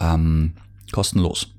ähm, 0.00 0.54
kostenlos. 0.92 1.54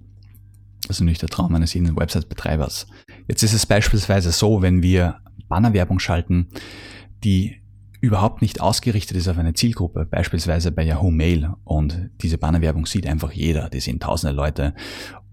Das 0.87 0.97
ist 0.97 1.01
natürlich 1.01 1.19
der 1.19 1.29
Traum 1.29 1.53
eines 1.55 1.73
jeden 1.73 1.95
Website-Betreibers. 1.95 2.87
Jetzt 3.27 3.43
ist 3.43 3.53
es 3.53 3.65
beispielsweise 3.65 4.31
so, 4.31 4.61
wenn 4.61 4.81
wir 4.81 5.19
Bannerwerbung 5.47 5.99
schalten, 5.99 6.47
die 7.23 7.61
überhaupt 8.01 8.41
nicht 8.41 8.59
ausgerichtet 8.59 9.15
ist 9.15 9.29
auf 9.29 9.37
eine 9.37 9.53
Zielgruppe, 9.53 10.05
beispielsweise 10.05 10.73
bei 10.73 10.83
Yahoo 10.83 11.09
Mail 11.09 11.53
und 11.63 12.09
diese 12.21 12.37
Bannerwerbung 12.37 12.85
sieht 12.85 13.07
einfach 13.07 13.31
jeder, 13.31 13.69
die 13.69 13.79
sehen 13.79 14.01
tausende 14.01 14.35
Leute 14.35 14.73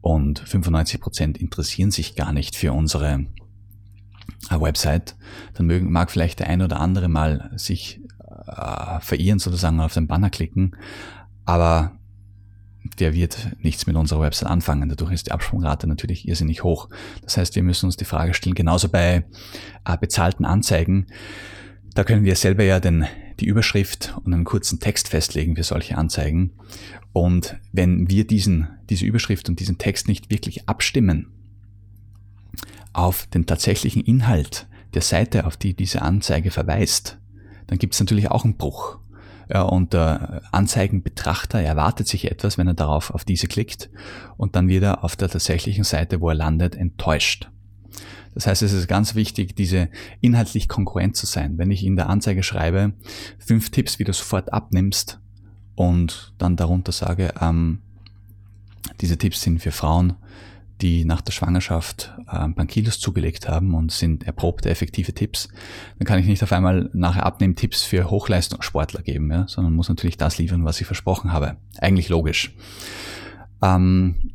und 0.00 0.38
95 0.40 1.00
Prozent 1.00 1.38
interessieren 1.38 1.90
sich 1.90 2.16
gar 2.16 2.32
nicht 2.32 2.56
für 2.56 2.72
unsere 2.72 3.26
äh, 4.50 4.60
Website, 4.60 5.16
dann 5.54 5.66
mögen, 5.66 5.92
mag 5.92 6.10
vielleicht 6.10 6.40
der 6.40 6.48
ein 6.48 6.62
oder 6.62 6.80
andere 6.80 7.08
mal 7.08 7.50
sich 7.56 8.00
äh, 8.46 9.00
verirren 9.00 9.38
sozusagen 9.38 9.80
auf 9.80 9.94
den 9.94 10.06
Banner 10.06 10.30
klicken, 10.30 10.76
aber 11.44 11.92
der 12.98 13.12
wird 13.12 13.50
nichts 13.60 13.86
mit 13.86 13.96
unserer 13.96 14.22
Website 14.22 14.48
anfangen. 14.48 14.88
Dadurch 14.88 15.12
ist 15.12 15.26
die 15.26 15.32
Absprungrate 15.32 15.86
natürlich 15.86 16.26
irrsinnig 16.26 16.64
hoch. 16.64 16.88
Das 17.22 17.36
heißt, 17.36 17.54
wir 17.54 17.62
müssen 17.62 17.86
uns 17.86 17.98
die 17.98 18.06
Frage 18.06 18.32
stellen, 18.32 18.54
genauso 18.54 18.88
bei 18.88 19.24
äh, 19.84 19.98
bezahlten 19.98 20.44
Anzeigen, 20.44 21.06
da 21.94 22.04
können 22.04 22.24
wir 22.24 22.36
selber 22.36 22.62
ja 22.62 22.80
den, 22.80 23.06
die 23.40 23.46
Überschrift 23.46 24.14
und 24.24 24.32
einen 24.32 24.44
kurzen 24.44 24.80
Text 24.80 25.08
festlegen 25.08 25.56
für 25.56 25.62
solche 25.62 25.96
Anzeigen. 25.96 26.52
Und 27.12 27.56
wenn 27.72 28.08
wir 28.08 28.26
diesen, 28.26 28.68
diese 28.88 29.04
Überschrift 29.04 29.48
und 29.48 29.60
diesen 29.60 29.78
Text 29.78 30.08
nicht 30.08 30.30
wirklich 30.30 30.68
abstimmen 30.68 31.28
auf 32.92 33.26
den 33.26 33.46
tatsächlichen 33.46 34.02
Inhalt 34.02 34.68
der 34.94 35.02
Seite, 35.02 35.46
auf 35.46 35.56
die 35.56 35.74
diese 35.74 36.02
Anzeige 36.02 36.50
verweist, 36.50 37.18
dann 37.66 37.78
gibt 37.78 37.94
es 37.94 38.00
natürlich 38.00 38.30
auch 38.30 38.44
einen 38.44 38.56
Bruch. 38.56 38.98
Ja, 39.48 39.62
und 39.62 39.92
der 39.92 40.42
Anzeigenbetrachter 40.52 41.60
erwartet 41.60 42.06
sich 42.06 42.30
etwas, 42.30 42.56
wenn 42.56 42.68
er 42.68 42.74
darauf 42.74 43.12
auf 43.12 43.24
diese 43.24 43.48
klickt 43.48 43.90
und 44.36 44.54
dann 44.54 44.68
wird 44.68 44.84
er 44.84 45.02
auf 45.02 45.16
der 45.16 45.28
tatsächlichen 45.28 45.82
Seite, 45.82 46.20
wo 46.20 46.28
er 46.28 46.36
landet, 46.36 46.76
enttäuscht. 46.76 47.50
Das 48.34 48.46
heißt, 48.46 48.62
es 48.62 48.72
ist 48.72 48.88
ganz 48.88 49.14
wichtig, 49.14 49.56
diese 49.56 49.88
inhaltlich 50.20 50.68
konkurrent 50.68 51.16
zu 51.16 51.26
sein. 51.26 51.58
Wenn 51.58 51.70
ich 51.70 51.84
in 51.84 51.96
der 51.96 52.08
Anzeige 52.08 52.42
schreibe, 52.42 52.92
fünf 53.38 53.70
Tipps, 53.70 53.98
wie 53.98 54.04
du 54.04 54.12
sofort 54.12 54.52
abnimmst 54.52 55.20
und 55.74 56.32
dann 56.38 56.56
darunter 56.56 56.92
sage, 56.92 57.34
ähm, 57.40 57.80
diese 59.00 59.18
Tipps 59.18 59.42
sind 59.42 59.60
für 59.60 59.72
Frauen, 59.72 60.14
die 60.80 61.04
nach 61.04 61.20
der 61.20 61.32
Schwangerschaft 61.32 62.12
äh, 62.26 62.36
ein 62.36 62.54
paar 62.54 62.66
Kilos 62.66 62.98
zugelegt 62.98 63.48
haben 63.48 63.74
und 63.74 63.92
sind 63.92 64.26
erprobte, 64.26 64.70
effektive 64.70 65.12
Tipps, 65.12 65.48
dann 65.98 66.06
kann 66.06 66.18
ich 66.18 66.26
nicht 66.26 66.42
auf 66.42 66.52
einmal 66.52 66.90
nachher 66.92 67.26
Abnehmtipps 67.26 67.82
für 67.82 68.10
Hochleistungssportler 68.10 69.02
geben, 69.02 69.30
ja, 69.30 69.46
sondern 69.46 69.74
muss 69.74 69.88
natürlich 69.88 70.16
das 70.16 70.38
liefern, 70.38 70.64
was 70.64 70.80
ich 70.80 70.86
versprochen 70.86 71.32
habe. 71.32 71.56
Eigentlich 71.78 72.08
logisch. 72.08 72.54
Ähm, 73.62 74.29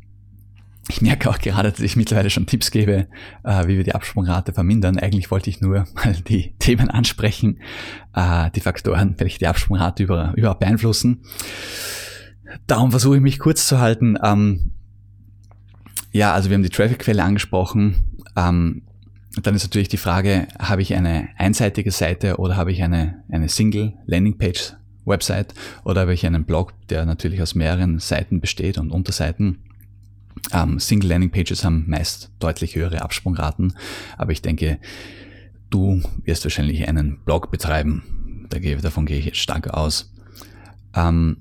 ich 0.88 1.02
merke 1.02 1.30
auch 1.30 1.40
gerade, 1.40 1.72
dass 1.72 1.80
ich 1.80 1.96
mittlerweile 1.96 2.30
schon 2.30 2.46
Tipps 2.46 2.70
gebe, 2.70 3.08
äh, 3.44 3.68
wie 3.68 3.78
wir 3.78 3.84
die 3.84 3.96
Absprungrate 3.96 4.54
vermindern. 4.54 5.00
Eigentlich 5.00 5.32
wollte 5.32 5.50
ich 5.50 5.62
nur 5.62 5.86
mal 5.96 6.14
die 6.28 6.56
Themen 6.60 6.90
ansprechen, 6.90 7.60
äh, 8.14 8.52
die 8.52 8.62
Faktoren, 8.62 9.16
welche 9.18 9.40
die 9.40 9.48
Absprungrate 9.48 10.04
über, 10.04 10.34
überhaupt 10.36 10.60
beeinflussen. 10.60 11.24
Darum 12.68 12.92
versuche 12.92 13.16
ich 13.16 13.22
mich 13.22 13.40
kurz 13.40 13.68
zu 13.68 13.80
halten. 13.80 14.18
Ähm, 14.24 14.72
ja, 16.12 16.34
also 16.34 16.50
wir 16.50 16.56
haben 16.56 16.64
die 16.64 16.70
Traffic-Quelle 16.70 17.24
angesprochen. 17.24 18.22
Ähm, 18.36 18.84
dann 19.42 19.56
ist 19.56 19.64
natürlich 19.64 19.90
die 19.90 19.98
Frage, 19.98 20.48
habe 20.60 20.82
ich 20.82 20.94
eine 20.94 21.30
einseitige 21.38 21.92
Seite 21.92 22.38
oder 22.38 22.56
habe 22.56 22.72
ich 22.72 22.84
eine, 22.84 23.24
eine 23.30 23.50
Single 23.50 23.94
Landingpage 24.06 24.76
Website 25.04 25.54
oder 25.84 26.02
habe 26.02 26.14
ich 26.14 26.26
einen 26.26 26.46
Blog, 26.46 26.74
der 26.90 27.06
natürlich 27.06 27.42
aus 27.42 27.56
mehreren 27.56 28.00
Seiten 28.00 28.40
besteht 28.40 28.78
und 28.78 28.92
Unterseiten. 28.92 29.65
Ähm, 30.52 30.80
Single 30.80 31.10
Landing 31.10 31.32
Pages 31.32 31.64
haben 31.64 31.86
meist 31.88 32.32
deutlich 32.40 32.76
höhere 32.76 33.02
Absprungraten, 33.02 33.74
aber 34.18 34.32
ich 34.32 34.42
denke, 34.42 34.80
du 35.70 36.02
wirst 36.24 36.44
wahrscheinlich 36.46 36.88
einen 36.88 37.20
Blog 37.24 37.52
betreiben. 37.52 38.48
davon 38.82 39.06
gehe 39.06 39.18
ich 39.18 39.26
jetzt 39.26 39.40
stark 39.40 39.70
aus. 39.70 40.14
Ähm, 40.94 41.38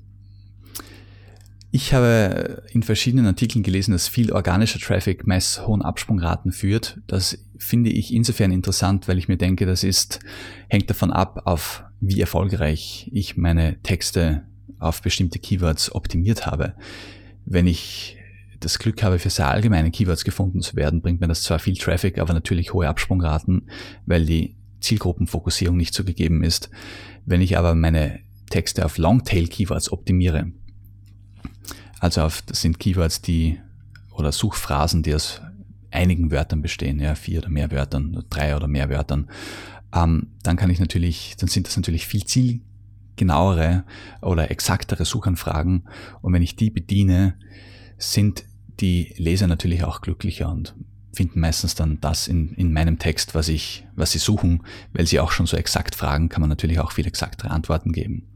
ich 1.75 1.93
habe 1.93 2.63
in 2.71 2.83
verschiedenen 2.83 3.25
Artikeln 3.25 3.61
gelesen, 3.61 3.91
dass 3.91 4.07
viel 4.07 4.31
organischer 4.31 4.79
Traffic 4.79 5.27
meist 5.27 5.67
hohen 5.67 5.81
Absprungraten 5.81 6.53
führt. 6.53 7.01
Das 7.05 7.37
finde 7.57 7.89
ich 7.89 8.13
insofern 8.13 8.51
interessant, 8.51 9.09
weil 9.09 9.17
ich 9.17 9.27
mir 9.27 9.35
denke, 9.35 9.65
das 9.65 9.83
ist, 9.83 10.21
hängt 10.69 10.89
davon 10.89 11.11
ab, 11.11 11.41
auf 11.43 11.83
wie 11.99 12.21
erfolgreich 12.21 13.09
ich 13.11 13.35
meine 13.35 13.81
Texte 13.83 14.43
auf 14.79 15.01
bestimmte 15.01 15.39
Keywords 15.39 15.93
optimiert 15.93 16.45
habe. 16.45 16.75
Wenn 17.45 17.67
ich 17.67 18.14
das 18.65 18.79
Glück 18.79 19.03
habe, 19.03 19.19
für 19.19 19.29
sehr 19.29 19.47
allgemeine 19.47 19.91
Keywords 19.91 20.23
gefunden 20.23 20.61
zu 20.61 20.75
werden, 20.75 21.01
bringt 21.01 21.21
mir 21.21 21.27
das 21.27 21.43
zwar 21.43 21.59
viel 21.59 21.77
Traffic, 21.77 22.17
aber 22.17 22.33
natürlich 22.33 22.73
hohe 22.73 22.87
Absprungraten, 22.87 23.69
weil 24.05 24.25
die 24.25 24.57
Zielgruppenfokussierung 24.81 25.77
nicht 25.77 25.93
so 25.93 26.03
gegeben 26.03 26.43
ist. 26.43 26.69
Wenn 27.25 27.41
ich 27.41 27.57
aber 27.57 27.75
meine 27.75 28.19
Texte 28.49 28.85
auf 28.85 28.97
Longtail-Keywords 28.97 29.91
optimiere, 29.91 30.51
also 31.99 32.21
auf, 32.21 32.41
das 32.41 32.61
sind 32.61 32.79
Keywords, 32.79 33.21
die 33.21 33.59
oder 34.11 34.31
Suchphrasen, 34.31 35.03
die 35.03 35.13
aus 35.13 35.41
einigen 35.91 36.31
Wörtern 36.31 36.61
bestehen, 36.61 36.99
ja, 36.99 37.15
vier 37.15 37.39
oder 37.39 37.49
mehr 37.49 37.71
Wörtern, 37.71 38.23
drei 38.29 38.55
oder 38.55 38.67
mehr 38.67 38.89
Wörtern, 38.89 39.29
ähm, 39.93 40.33
dann 40.43 40.57
kann 40.57 40.69
ich 40.69 40.79
natürlich, 40.79 41.35
dann 41.37 41.49
sind 41.49 41.67
das 41.67 41.77
natürlich 41.77 42.05
viel 42.07 42.25
zielgenauere 42.25 43.85
oder 44.21 44.51
exaktere 44.51 45.05
Suchanfragen. 45.05 45.87
Und 46.21 46.33
wenn 46.33 46.41
ich 46.41 46.55
die 46.55 46.69
bediene, 46.69 47.35
sind 47.97 48.45
die 48.79 49.13
Leser 49.17 49.47
natürlich 49.47 49.83
auch 49.83 50.01
glücklicher 50.01 50.49
und 50.49 50.75
finden 51.13 51.39
meistens 51.39 51.75
dann 51.75 51.99
das 52.01 52.27
in, 52.27 52.53
in 52.55 52.73
meinem 52.73 52.99
Text, 52.99 53.35
was 53.35 53.47
ich, 53.47 53.85
was 53.95 54.11
sie 54.11 54.19
suchen, 54.19 54.63
weil 54.93 55.07
sie 55.07 55.19
auch 55.19 55.31
schon 55.31 55.45
so 55.45 55.55
exakt 55.55 55.95
fragen, 55.95 56.29
kann 56.29 56.41
man 56.41 56.49
natürlich 56.49 56.79
auch 56.79 56.91
viel 56.91 57.07
exaktere 57.07 57.51
Antworten 57.51 57.93
geben. 57.93 58.27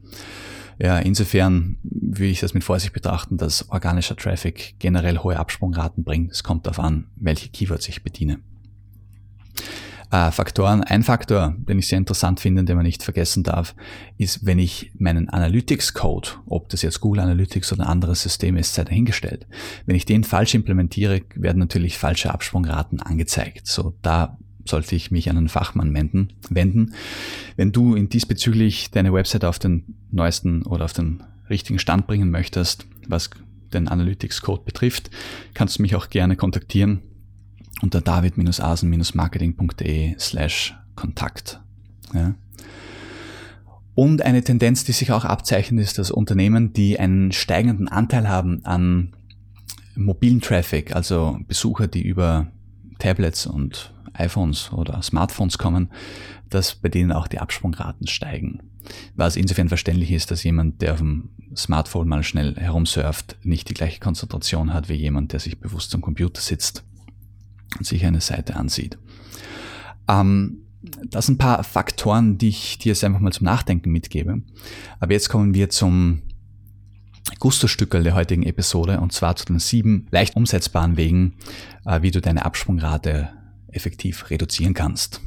Ja, 0.78 0.98
insofern 0.98 1.76
würde 1.82 2.30
ich 2.30 2.40
das 2.40 2.54
mit 2.54 2.64
Vorsicht 2.64 2.94
betrachten, 2.94 3.36
dass 3.36 3.68
organischer 3.68 4.16
Traffic 4.16 4.76
generell 4.78 5.18
hohe 5.18 5.38
Absprungraten 5.38 6.04
bringt. 6.04 6.32
Es 6.32 6.42
kommt 6.42 6.66
darauf 6.66 6.80
an, 6.80 7.08
welche 7.16 7.50
Keywords 7.50 7.86
ich 7.88 8.02
bediene 8.02 8.40
äh, 10.10 10.30
Faktoren. 10.30 10.82
Ein 10.82 11.02
Faktor, 11.02 11.54
den 11.56 11.78
ich 11.78 11.88
sehr 11.88 11.98
interessant 11.98 12.40
finde, 12.40 12.64
den 12.64 12.76
man 12.76 12.84
nicht 12.84 13.02
vergessen 13.02 13.42
darf, 13.42 13.74
ist, 14.18 14.44
wenn 14.44 14.58
ich 14.58 14.92
meinen 14.98 15.28
Analytics-Code, 15.28 16.30
ob 16.46 16.68
das 16.68 16.82
jetzt 16.82 17.00
Google 17.00 17.22
Analytics 17.22 17.72
oder 17.72 17.84
ein 17.84 17.88
anderes 17.88 18.22
System 18.22 18.56
ist, 18.56 18.74
sei 18.74 18.84
dahingestellt. 18.84 19.46
Wenn 19.86 19.96
ich 19.96 20.06
den 20.06 20.24
falsch 20.24 20.54
implementiere, 20.54 21.22
werden 21.34 21.58
natürlich 21.58 21.98
falsche 21.98 22.32
Absprungraten 22.32 23.00
angezeigt. 23.00 23.66
So, 23.66 23.94
da 24.02 24.38
sollte 24.64 24.94
ich 24.94 25.10
mich 25.10 25.30
an 25.30 25.36
einen 25.36 25.48
Fachmann 25.48 25.94
wenden. 25.94 26.32
wenden. 26.48 26.94
Wenn 27.56 27.72
du 27.72 27.94
in 27.94 28.08
diesbezüglich 28.08 28.90
deine 28.90 29.12
Website 29.12 29.44
auf 29.44 29.58
den 29.58 29.96
neuesten 30.10 30.62
oder 30.62 30.84
auf 30.84 30.92
den 30.92 31.22
richtigen 31.48 31.78
Stand 31.78 32.06
bringen 32.06 32.30
möchtest, 32.30 32.86
was 33.08 33.30
den 33.72 33.88
Analytics 33.88 34.42
Code 34.42 34.62
betrifft, 34.64 35.10
kannst 35.54 35.78
du 35.78 35.82
mich 35.82 35.94
auch 35.94 36.10
gerne 36.10 36.36
kontaktieren 36.36 37.02
unter 37.82 38.00
david-asen-marketing.de 38.00 40.16
slash 40.18 40.74
Kontakt. 40.96 41.60
Ja. 42.14 42.34
Und 43.94 44.22
eine 44.22 44.42
Tendenz, 44.42 44.84
die 44.84 44.92
sich 44.92 45.12
auch 45.12 45.24
abzeichnet, 45.24 45.82
ist, 45.82 45.98
dass 45.98 46.10
Unternehmen, 46.10 46.72
die 46.72 46.98
einen 46.98 47.32
steigenden 47.32 47.88
Anteil 47.88 48.28
haben 48.28 48.64
an 48.64 49.14
mobilen 49.94 50.40
Traffic, 50.40 50.94
also 50.94 51.38
Besucher, 51.46 51.86
die 51.86 52.02
über 52.02 52.48
Tablets 52.98 53.46
und 53.46 53.92
iPhones 54.14 54.72
oder 54.72 55.02
Smartphones 55.02 55.58
kommen, 55.58 55.90
dass 56.48 56.74
bei 56.74 56.88
denen 56.88 57.12
auch 57.12 57.28
die 57.28 57.38
Absprungraten 57.38 58.06
steigen. 58.06 58.60
Was 59.14 59.36
insofern 59.36 59.68
verständlich 59.68 60.10
ist, 60.10 60.30
dass 60.30 60.44
jemand, 60.44 60.82
der 60.82 60.94
auf 60.94 60.98
dem 60.98 61.30
Smartphone 61.54 62.08
mal 62.08 62.22
schnell 62.22 62.56
herumsurft, 62.56 63.36
nicht 63.42 63.68
die 63.68 63.74
gleiche 63.74 64.00
Konzentration 64.00 64.72
hat 64.72 64.88
wie 64.88 64.94
jemand, 64.94 65.32
der 65.32 65.40
sich 65.40 65.60
bewusst 65.60 65.94
am 65.94 66.00
Computer 66.00 66.40
sitzt 66.40 66.84
sich 67.80 68.04
eine 68.04 68.20
Seite 68.20 68.56
ansieht. 68.56 68.98
Ähm, 70.08 70.66
das 70.82 71.26
sind 71.26 71.34
ein 71.34 71.38
paar 71.38 71.62
Faktoren, 71.62 72.38
die 72.38 72.48
ich 72.48 72.78
dir 72.78 72.90
jetzt 72.90 73.04
einfach 73.04 73.20
mal 73.20 73.32
zum 73.32 73.44
Nachdenken 73.44 73.90
mitgebe. 73.90 74.42
Aber 74.98 75.12
jetzt 75.12 75.28
kommen 75.28 75.54
wir 75.54 75.68
zum 75.68 76.22
Gusto-Stückel 77.38 78.02
der 78.02 78.14
heutigen 78.14 78.42
Episode 78.42 79.00
und 79.00 79.12
zwar 79.12 79.36
zu 79.36 79.44
den 79.44 79.58
sieben 79.58 80.06
leicht 80.10 80.36
umsetzbaren 80.36 80.96
Wegen, 80.96 81.34
äh, 81.84 82.02
wie 82.02 82.10
du 82.10 82.20
deine 82.20 82.44
Absprungrate 82.44 83.30
effektiv 83.68 84.30
reduzieren 84.30 84.74
kannst. 84.74 85.20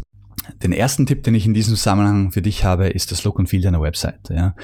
Den 0.61 0.73
ersten 0.73 1.05
Tipp, 1.05 1.23
den 1.23 1.35
ich 1.35 1.45
in 1.45 1.53
diesem 1.53 1.75
Zusammenhang 1.75 2.31
für 2.31 2.41
dich 2.41 2.65
habe, 2.65 2.89
ist 2.89 3.11
das 3.11 3.23
Look 3.23 3.39
und 3.39 3.47
Feel 3.47 3.61
deiner 3.61 3.81
Website. 3.81 4.29
Ja. 4.29 4.55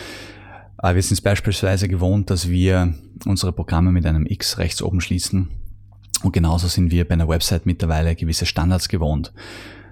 Äh, 0.82 0.96
wir 0.96 1.02
sind 1.02 1.14
es 1.14 1.22
beispielsweise 1.22 1.88
gewohnt, 1.88 2.30
dass 2.30 2.50
wir 2.50 2.94
unsere 3.26 3.54
Programme 3.54 3.92
mit 3.92 4.06
einem 4.06 4.26
X 4.26 4.58
rechts 4.58 4.82
oben 4.82 5.02
schließen. 5.02 5.50
Und 6.24 6.34
genauso 6.34 6.68
sind 6.68 6.92
wir 6.92 7.08
bei 7.08 7.14
einer 7.14 7.30
Website 7.30 7.66
mittlerweile 7.66 8.16
gewisse 8.16 8.46
Standards 8.46 8.90
gewohnt. 8.90 9.34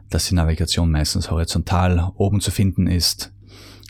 Dass 0.09 0.27
die 0.27 0.35
Navigation 0.35 0.91
meistens 0.91 1.31
horizontal 1.31 2.11
oben 2.15 2.39
zu 2.39 2.51
finden 2.51 2.87
ist, 2.87 3.33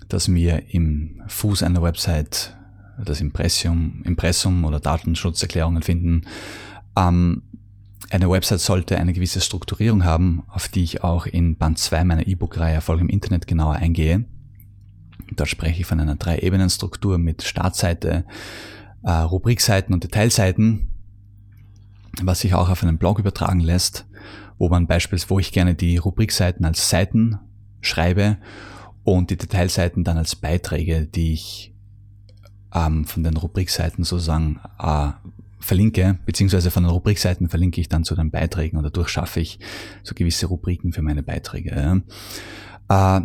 dass 0.07 0.33
wir 0.33 0.73
im 0.73 1.21
Fuß 1.27 1.63
einer 1.63 1.81
Website 1.81 2.55
das 3.03 3.21
Impressum, 3.21 4.01
Impressum 4.03 4.65
oder 4.65 4.79
Datenschutzerklärungen 4.79 5.83
finden. 5.83 6.23
Ähm, 6.97 7.43
eine 8.09 8.29
Website 8.29 8.61
sollte 8.61 8.97
eine 8.97 9.13
gewisse 9.13 9.41
Strukturierung 9.41 10.05
haben, 10.05 10.43
auf 10.47 10.69
die 10.69 10.83
ich 10.83 11.03
auch 11.03 11.25
in 11.25 11.57
Band 11.57 11.77
2 11.77 12.05
meiner 12.05 12.25
E-Book-Reihe 12.25 12.75
Erfolg 12.75 13.01
im 13.01 13.09
Internet 13.09 13.47
genauer 13.47 13.75
eingehe. 13.75 14.25
Dort 15.35 15.49
spreche 15.49 15.81
ich 15.81 15.85
von 15.85 15.99
einer 15.99 16.15
Drei-Ebenen-Struktur 16.15 17.17
mit 17.17 17.43
Startseite, 17.43 18.25
äh, 19.03 19.11
Rubrikseiten 19.11 19.93
und 19.93 20.03
Detailseiten, 20.03 20.89
was 22.21 22.41
sich 22.41 22.53
auch 22.53 22.69
auf 22.69 22.83
einen 22.83 22.97
Blog 22.97 23.19
übertragen 23.19 23.59
lässt, 23.59 24.05
wo 24.57 24.69
man 24.69 24.87
beispielsweise, 24.87 25.29
wo 25.29 25.39
ich 25.39 25.51
gerne 25.51 25.75
die 25.75 25.97
Rubrikseiten 25.97 26.65
als 26.65 26.89
Seiten 26.89 27.39
schreibe 27.81 28.37
und 29.03 29.29
die 29.29 29.37
Detailseiten 29.37 30.03
dann 30.03 30.17
als 30.17 30.35
Beiträge, 30.35 31.05
die 31.05 31.33
ich 31.33 31.73
ähm, 32.73 33.05
von 33.05 33.23
den 33.23 33.37
Rubrikseiten 33.37 34.03
sozusagen 34.03 34.59
äh, 34.79 35.11
verlinke, 35.59 36.19
beziehungsweise 36.25 36.71
von 36.71 36.83
den 36.83 36.91
Rubrikseiten 36.91 37.49
verlinke 37.49 37.81
ich 37.81 37.89
dann 37.89 38.03
zu 38.03 38.15
den 38.15 38.31
Beiträgen 38.31 38.77
und 38.77 38.83
dadurch 38.83 39.09
schaffe 39.09 39.39
ich 39.39 39.59
so 40.03 40.13
gewisse 40.15 40.47
Rubriken 40.47 40.93
für 40.93 41.01
meine 41.01 41.23
Beiträge. 41.23 42.03
Äh, 42.89 43.21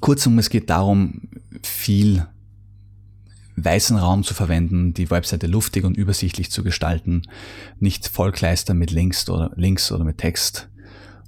kurzum, 0.00 0.38
es 0.38 0.50
geht 0.50 0.70
darum, 0.70 1.28
viel 1.62 2.26
weißen 3.56 3.96
Raum 3.96 4.22
zu 4.22 4.34
verwenden, 4.34 4.94
die 4.94 5.10
Webseite 5.10 5.46
luftig 5.46 5.84
und 5.84 5.96
übersichtlich 5.96 6.50
zu 6.50 6.62
gestalten, 6.62 7.22
nicht 7.80 8.06
Vollkleister 8.06 8.74
mit 8.74 8.90
Links 8.90 9.28
oder 9.28 9.50
Links 9.56 9.90
oder 9.90 10.04
mit 10.04 10.18
Text, 10.18 10.68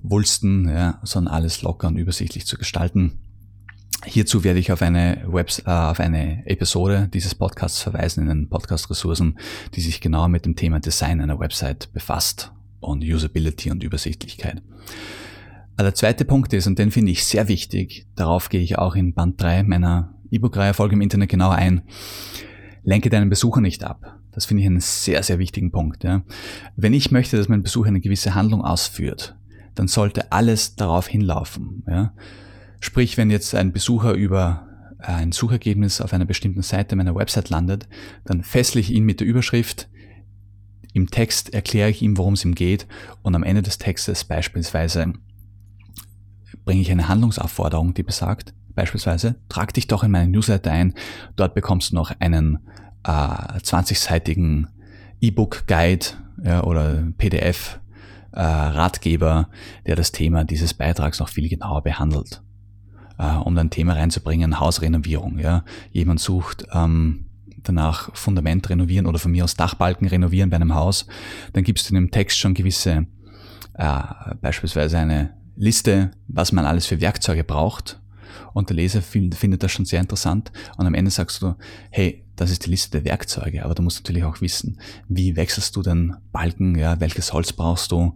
Wulsten, 0.03 0.69
ja, 0.69 1.01
sondern 1.03 1.35
alles 1.35 1.63
locker 1.63 1.89
und 1.89 1.97
übersichtlich 1.97 2.47
zu 2.47 2.57
gestalten. 2.57 3.19
Hierzu 4.05 4.45
werde 4.45 4.61
ich 4.61 4.71
auf 4.71 4.81
eine, 4.81 5.25
Webs 5.27 5.61
äh, 5.61 5.71
auf 5.71 5.99
eine 5.99 6.47
Episode 6.47 7.09
dieses 7.13 7.35
Podcasts 7.35 7.83
verweisen 7.83 8.23
in 8.23 8.29
den 8.29 8.49
Podcast-Ressourcen, 8.49 9.39
die 9.75 9.81
sich 9.81 10.01
genauer 10.01 10.29
mit 10.29 10.45
dem 10.45 10.55
Thema 10.55 10.79
Design 10.79 11.21
einer 11.21 11.41
Website 11.41 11.93
befasst 11.93 12.53
und 12.79 13.03
Usability 13.03 13.73
und 13.73 13.83
Übersichtlichkeit. 13.83 14.63
Der 15.81 15.95
zweite 15.95 16.25
Punkt 16.25 16.53
ist, 16.53 16.67
und 16.67 16.79
den 16.79 16.91
finde 16.91 17.13
ich 17.13 17.25
sehr 17.25 17.49
wichtig, 17.49 18.07
darauf 18.17 18.49
gehe 18.49 18.61
ich 18.61 18.79
auch 18.79 18.97
in 18.97 19.15
Band 19.15 19.41
3 19.41 19.63
meiner 19.63 20.13
E-Book-Reihe 20.31 20.75
Folge 20.75 20.95
im 20.95 21.01
Internet 21.01 21.31
genauer 21.31 21.55
ein, 21.55 21.83
lenke 22.83 23.11
deinen 23.11 23.31
Besucher 23.31 23.61
nicht 23.61 23.85
ab. 23.85 24.19
Das 24.33 24.47
finde 24.47 24.63
ich 24.63 24.69
einen 24.69 24.81
sehr, 24.81 25.23
sehr 25.23 25.39
wichtigen 25.39 25.73
Punkt. 25.73 26.05
Ja. 26.05 26.23
Wenn 26.77 26.95
ich 26.95 27.11
möchte, 27.11 27.37
dass 27.37 27.49
mein 27.49 27.63
Besucher 27.63 27.89
eine 27.89 28.01
gewisse 28.01 28.35
Handlung 28.35 28.63
ausführt, 28.63 29.37
dann 29.75 29.89
sollte 29.89 30.33
alles 30.33 30.77
darauf 30.77 31.07
hinlaufen. 31.07 31.83
Ja. 31.87 32.13
Sprich, 32.81 33.17
wenn 33.17 33.31
jetzt 33.31 33.55
ein 33.55 33.73
Besucher 33.73 34.13
über 34.13 34.69
ein 34.99 35.33
Suchergebnis 35.33 36.01
auf 36.01 36.13
einer 36.13 36.25
bestimmten 36.25 36.63
Seite 36.63 36.97
meiner 36.97 37.15
Website 37.15 37.51
landet, 37.51 37.89
dann 38.25 38.43
fessle 38.43 38.81
ich 38.81 38.91
ihn 38.91 39.05
mit 39.05 39.21
der 39.21 39.27
Überschrift. 39.27 39.89
Im 40.93 41.11
Text 41.11 41.55
erkläre 41.55 41.91
ich 41.91 42.03
ihm, 42.03 42.17
worum 42.17 42.35
es 42.35 42.45
ihm 42.45 42.55
geht 42.55 42.87
und 43.23 43.35
am 43.35 43.43
Ende 43.43 43.63
des 43.63 43.79
Textes 43.79 44.25
beispielsweise 44.25 45.13
bringe 46.65 46.83
ich 46.83 46.91
eine 46.91 47.09
Handlungsaufforderung, 47.09 47.95
die 47.95 48.03
besagt, 48.03 48.55
beispielsweise, 48.79 49.37
trag 49.49 49.75
dich 49.75 49.87
doch 49.87 50.05
in 50.05 50.11
meinen 50.11 50.31
Newsletter 50.31 50.71
ein, 50.71 50.95
dort 51.37 51.55
bekommst 51.55 51.91
du 51.91 51.97
noch 51.97 52.13
einen 52.21 52.59
äh, 53.05 53.11
20-seitigen 53.11 54.69
E-Book-Guide 55.21 56.07
ja, 56.45 56.63
oder 56.63 57.05
PDF 57.19 57.81
äh, 58.33 58.41
Ratgeber, 58.41 59.49
der 59.87 59.97
das 59.97 60.13
Thema 60.13 60.45
dieses 60.45 60.75
Beitrags 60.75 61.19
noch 61.19 61.29
viel 61.29 61.49
genauer 61.49 61.83
behandelt 61.83 62.43
äh, 63.19 63.35
um 63.35 63.57
ein 63.59 63.71
Thema 63.71 63.95
reinzubringen, 63.95 64.61
Hausrenovierung. 64.61 65.39
Ja. 65.39 65.65
Jemand 65.91 66.21
sucht 66.21 66.67
ähm, 66.73 67.27
danach 67.63 68.15
Fundament 68.15 68.69
renovieren 68.71 69.07
oder 69.07 69.19
von 69.19 69.33
mir 69.33 69.45
aus 69.45 69.57
Dachbalken 69.57 70.09
renovieren 70.09 70.51
bei 70.51 70.57
einem 70.57 70.75
Haus, 70.75 71.07
dann 71.53 71.65
gibst 71.65 71.91
du 71.91 71.95
in 71.95 72.03
dem 72.03 72.11
Text 72.11 72.39
schon 72.39 72.55
gewisse, 72.55 73.07
äh, 73.75 74.03
beispielsweise 74.41 74.99
eine 74.99 75.35
Liste, 75.57 76.13
was 76.29 76.53
man 76.53 76.65
alles 76.65 76.87
für 76.87 77.01
Werkzeuge 77.01 77.45
braucht. 77.45 78.01
Und 78.53 78.71
der 78.71 78.77
Leser 78.77 79.03
find, 79.03 79.35
findet 79.35 79.63
das 79.63 79.73
schon 79.73 79.85
sehr 79.85 80.01
interessant. 80.01 80.53
Und 80.77 80.87
am 80.87 80.95
Ende 80.95 81.11
sagst 81.11 81.43
du, 81.43 81.55
hey, 81.91 82.25
das 82.37 82.51
ist 82.51 82.67
die 82.67 82.71
Liste 82.71 82.91
der 82.91 83.05
Werkzeuge, 83.05 83.65
aber 83.65 83.75
du 83.75 83.83
musst 83.83 83.99
natürlich 83.99 84.25
auch 84.25 84.41
wissen, 84.41 84.79
wie 85.09 85.37
wechselst 85.37 85.75
du 85.75 85.83
den 85.83 86.15
Balken, 86.31 86.79
ja, 86.79 87.01
welches 87.01 87.33
Holz 87.33 87.53
brauchst 87.53 87.91
du, 87.91 88.15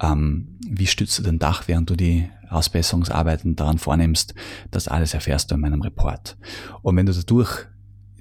ähm, 0.00 0.58
wie 0.66 0.86
stützt 0.86 1.18
du 1.18 1.22
den 1.22 1.38
Dach, 1.38 1.68
während 1.68 1.88
du 1.88 1.96
die 1.96 2.28
Ausbesserungsarbeiten 2.50 3.56
daran 3.56 3.78
vornimmst, 3.78 4.34
das 4.70 4.88
alles 4.88 5.14
erfährst 5.14 5.50
du 5.50 5.54
in 5.54 5.60
meinem 5.60 5.80
Report. 5.80 6.36
Und 6.82 6.96
wenn 6.96 7.06
du 7.06 7.12
dadurch 7.12 7.66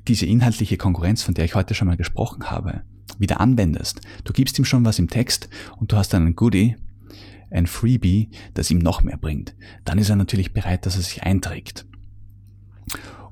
diese 0.07 0.25
inhaltliche 0.25 0.77
Konkurrenz, 0.77 1.23
von 1.23 1.33
der 1.33 1.45
ich 1.45 1.55
heute 1.55 1.73
schon 1.73 1.87
mal 1.87 1.97
gesprochen 1.97 2.49
habe, 2.49 2.81
wieder 3.17 3.41
anwendest, 3.41 4.01
du 4.23 4.33
gibst 4.33 4.57
ihm 4.57 4.65
schon 4.65 4.85
was 4.85 4.99
im 4.99 5.09
Text 5.09 5.49
und 5.77 5.91
du 5.91 5.97
hast 5.97 6.13
dann 6.13 6.25
ein 6.25 6.35
Goodie, 6.35 6.75
ein 7.51 7.67
Freebie, 7.67 8.29
das 8.53 8.71
ihm 8.71 8.79
noch 8.79 9.03
mehr 9.03 9.17
bringt, 9.17 9.55
dann 9.85 9.97
ist 9.97 10.09
er 10.09 10.15
natürlich 10.15 10.53
bereit, 10.53 10.85
dass 10.85 10.95
er 10.95 11.03
sich 11.03 11.23
einträgt. 11.23 11.85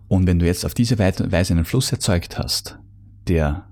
Und 0.07 0.27
wenn 0.27 0.39
du 0.39 0.45
jetzt 0.45 0.65
auf 0.65 0.73
diese 0.73 0.99
Weise 0.99 1.53
einen 1.53 1.65
Fluss 1.65 1.91
erzeugt 1.91 2.37
hast, 2.37 2.79
der 3.27 3.67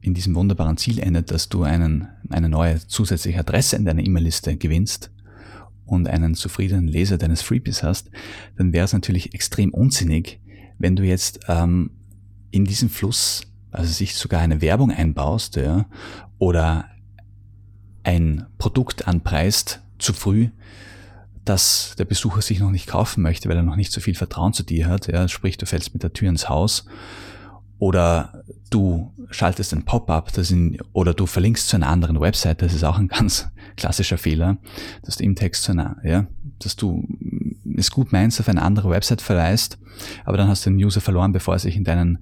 in 0.00 0.14
diesem 0.14 0.34
wunderbaren 0.34 0.76
Ziel 0.76 0.98
endet, 0.98 1.30
dass 1.30 1.48
du 1.48 1.62
einen, 1.62 2.08
eine 2.28 2.48
neue 2.48 2.86
zusätzliche 2.86 3.40
Adresse 3.40 3.76
in 3.76 3.84
deiner 3.84 4.04
E-Mail-Liste 4.04 4.56
gewinnst, 4.56 5.10
und 5.90 6.06
einen 6.08 6.34
zufriedenen 6.34 6.86
Leser 6.86 7.18
deines 7.18 7.42
Freebies 7.42 7.82
hast, 7.82 8.10
dann 8.56 8.72
wäre 8.72 8.84
es 8.84 8.92
natürlich 8.92 9.34
extrem 9.34 9.74
unsinnig, 9.74 10.40
wenn 10.78 10.94
du 10.94 11.02
jetzt 11.02 11.40
ähm, 11.48 11.90
in 12.52 12.64
diesem 12.64 12.88
Fluss, 12.88 13.42
also 13.72 13.92
sich 13.92 14.14
sogar 14.14 14.40
eine 14.40 14.62
Werbung 14.62 14.92
einbaust, 14.92 15.56
ja, 15.56 15.86
oder 16.38 16.88
ein 18.02 18.46
Produkt 18.58 19.06
anpreist 19.06 19.80
zu 19.98 20.12
früh, 20.12 20.48
dass 21.44 21.94
der 21.98 22.04
Besucher 22.04 22.42
sich 22.42 22.60
noch 22.60 22.70
nicht 22.70 22.86
kaufen 22.86 23.22
möchte, 23.22 23.48
weil 23.48 23.56
er 23.56 23.62
noch 23.62 23.76
nicht 23.76 23.92
so 23.92 24.00
viel 24.00 24.14
Vertrauen 24.14 24.52
zu 24.52 24.62
dir 24.62 24.88
hat. 24.88 25.06
Ja, 25.06 25.26
sprich, 25.28 25.58
du 25.58 25.66
fällst 25.66 25.92
mit 25.94 26.02
der 26.02 26.12
Tür 26.12 26.28
ins 26.28 26.48
Haus 26.48 26.84
oder 27.78 28.44
du 28.68 29.12
schaltest 29.30 29.72
ein 29.72 29.84
Pop-up, 29.84 30.30
oder 30.92 31.14
du 31.14 31.26
verlinkst 31.26 31.68
zu 31.68 31.76
einer 31.76 31.88
anderen 31.88 32.20
Website, 32.20 32.62
das 32.62 32.74
ist 32.74 32.84
auch 32.84 32.98
ein 32.98 33.08
ganz 33.08 33.48
klassischer 33.76 34.18
Fehler, 34.18 34.58
dass 35.02 35.16
du 35.16 35.24
im 35.24 35.34
Text 35.34 35.64
zu 35.64 35.72
einer, 35.72 35.96
ja, 36.04 36.26
dass 36.58 36.76
du 36.76 37.08
es 37.76 37.90
gut 37.90 38.12
meinst, 38.12 38.38
auf 38.38 38.48
eine 38.48 38.62
andere 38.62 38.90
Website 38.90 39.22
verweist, 39.22 39.78
aber 40.24 40.36
dann 40.36 40.48
hast 40.48 40.66
du 40.66 40.70
den 40.70 40.84
User 40.84 41.00
verloren, 41.00 41.32
bevor 41.32 41.54
er 41.54 41.58
sich 41.58 41.76
in 41.76 41.84
deinen 41.84 42.18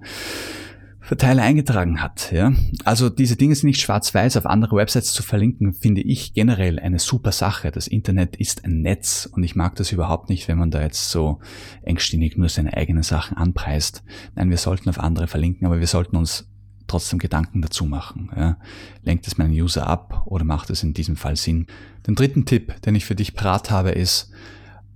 Verteiler 1.09 1.41
eingetragen 1.41 2.03
hat. 2.03 2.31
Ja? 2.31 2.53
Also 2.83 3.09
diese 3.09 3.35
Dinge 3.35 3.55
sind 3.55 3.65
nicht 3.65 3.81
schwarz-weiß, 3.81 4.37
auf 4.37 4.45
andere 4.45 4.75
Websites 4.75 5.11
zu 5.11 5.23
verlinken, 5.23 5.73
finde 5.73 6.01
ich 6.01 6.35
generell 6.35 6.77
eine 6.77 6.99
super 6.99 7.31
Sache. 7.31 7.71
Das 7.71 7.87
Internet 7.87 8.35
ist 8.35 8.63
ein 8.63 8.83
Netz 8.83 9.27
und 9.31 9.41
ich 9.41 9.55
mag 9.55 9.73
das 9.73 9.91
überhaupt 9.91 10.29
nicht, 10.29 10.47
wenn 10.47 10.59
man 10.59 10.69
da 10.69 10.83
jetzt 10.83 11.09
so 11.09 11.39
engstirnig 11.81 12.37
nur 12.37 12.47
seine 12.47 12.77
eigenen 12.77 13.01
Sachen 13.01 13.37
anpreist. 13.37 14.03
Nein, 14.35 14.51
wir 14.51 14.57
sollten 14.57 14.87
auf 14.87 14.99
andere 14.99 15.25
verlinken, 15.25 15.65
aber 15.65 15.79
wir 15.79 15.87
sollten 15.87 16.15
uns 16.15 16.47
trotzdem 16.85 17.17
Gedanken 17.17 17.63
dazu 17.63 17.85
machen. 17.85 18.29
Ja? 18.35 18.59
Lenkt 19.01 19.25
es 19.25 19.39
meinen 19.39 19.53
User 19.53 19.87
ab 19.87 20.27
oder 20.27 20.43
macht 20.43 20.69
es 20.69 20.83
in 20.83 20.93
diesem 20.93 21.15
Fall 21.15 21.37
Sinn? 21.37 21.65
Den 22.05 22.13
dritten 22.13 22.45
Tipp, 22.45 22.79
den 22.83 22.93
ich 22.93 23.05
für 23.05 23.15
dich 23.15 23.33
parat 23.33 23.71
habe, 23.71 23.89
ist 23.89 24.29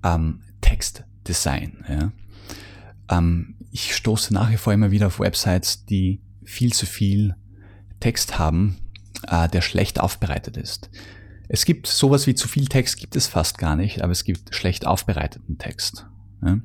ähm, 0.03 0.41
Textdesign. 0.61 1.83
Ja? 1.89 2.11
Ähm, 3.09 3.55
ich 3.73 3.95
stoße 3.95 4.33
nach 4.33 4.51
wie 4.51 4.57
vor 4.57 4.71
immer 4.71 4.91
wieder 4.91 5.07
auf 5.07 5.19
Websites, 5.19 5.85
die 5.85 6.21
viel 6.43 6.71
zu 6.71 6.85
viel 6.85 7.35
Text 7.99 8.37
haben, 8.37 8.77
äh, 9.27 9.49
der 9.49 9.61
schlecht 9.61 9.99
aufbereitet 9.99 10.57
ist. 10.57 10.91
Es 11.49 11.65
gibt 11.65 11.87
sowas 11.87 12.27
wie 12.27 12.35
zu 12.35 12.47
viel 12.47 12.67
Text, 12.67 12.97
gibt 12.97 13.15
es 13.15 13.25
fast 13.25 13.57
gar 13.57 13.75
nicht, 13.75 14.03
aber 14.03 14.11
es 14.11 14.23
gibt 14.23 14.53
schlecht 14.53 14.85
aufbereiteten 14.85 15.57
Text. 15.57 16.05
Ja? 16.45 16.59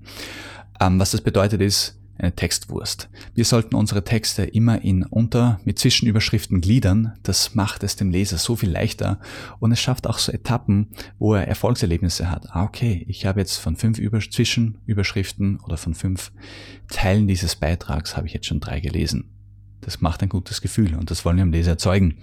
Ähm, 0.80 1.00
was 1.00 1.12
das 1.12 1.22
bedeutet 1.22 1.62
ist, 1.62 1.97
eine 2.18 2.34
Textwurst. 2.34 3.08
Wir 3.34 3.44
sollten 3.44 3.76
unsere 3.76 4.04
Texte 4.04 4.44
immer 4.44 4.82
in 4.82 5.04
unter 5.04 5.60
mit 5.64 5.78
Zwischenüberschriften 5.78 6.60
gliedern. 6.60 7.14
Das 7.22 7.54
macht 7.54 7.84
es 7.84 7.96
dem 7.96 8.10
Leser 8.10 8.38
so 8.38 8.56
viel 8.56 8.70
leichter 8.70 9.20
und 9.60 9.72
es 9.72 9.80
schafft 9.80 10.06
auch 10.06 10.18
so 10.18 10.32
Etappen, 10.32 10.88
wo 11.18 11.34
er 11.34 11.46
Erfolgserlebnisse 11.46 12.30
hat. 12.30 12.50
Ah, 12.50 12.64
okay, 12.64 13.04
ich 13.08 13.24
habe 13.24 13.40
jetzt 13.40 13.56
von 13.56 13.76
fünf 13.76 13.98
Über 13.98 14.20
Zwischenüberschriften 14.20 15.60
oder 15.60 15.76
von 15.76 15.94
fünf 15.94 16.32
Teilen 16.90 17.28
dieses 17.28 17.56
Beitrags 17.56 18.16
habe 18.16 18.26
ich 18.26 18.34
jetzt 18.34 18.46
schon 18.46 18.60
drei 18.60 18.80
gelesen. 18.80 19.30
Das 19.80 20.00
macht 20.00 20.22
ein 20.22 20.28
gutes 20.28 20.60
Gefühl 20.60 20.94
und 20.96 21.10
das 21.10 21.24
wollen 21.24 21.36
wir 21.36 21.44
im 21.44 21.52
Leser 21.52 21.72
erzeugen. 21.72 22.18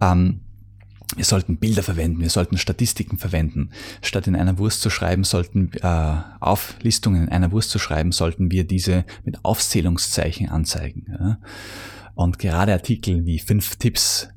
Ähm, 0.00 0.40
wir 1.16 1.24
sollten 1.24 1.56
Bilder 1.56 1.82
verwenden, 1.82 2.20
wir 2.20 2.30
sollten 2.30 2.58
Statistiken 2.58 3.18
verwenden. 3.18 3.70
Statt 4.02 4.26
in 4.26 4.36
einer 4.36 4.58
Wurst 4.58 4.82
zu 4.82 4.90
schreiben, 4.90 5.24
sollten 5.24 5.72
äh, 5.72 6.16
Auflistungen 6.40 7.24
in 7.24 7.28
einer 7.30 7.50
Wurst 7.50 7.70
zu 7.70 7.78
schreiben, 7.78 8.12
sollten 8.12 8.50
wir 8.50 8.64
diese 8.64 9.04
mit 9.24 9.44
Aufzählungszeichen 9.44 10.48
anzeigen. 10.48 11.06
Ja? 11.08 11.38
Und 12.14 12.38
gerade 12.38 12.72
Artikel 12.72 13.24
wie 13.24 13.38
fünf 13.38 13.76
Tipps, 13.76 14.28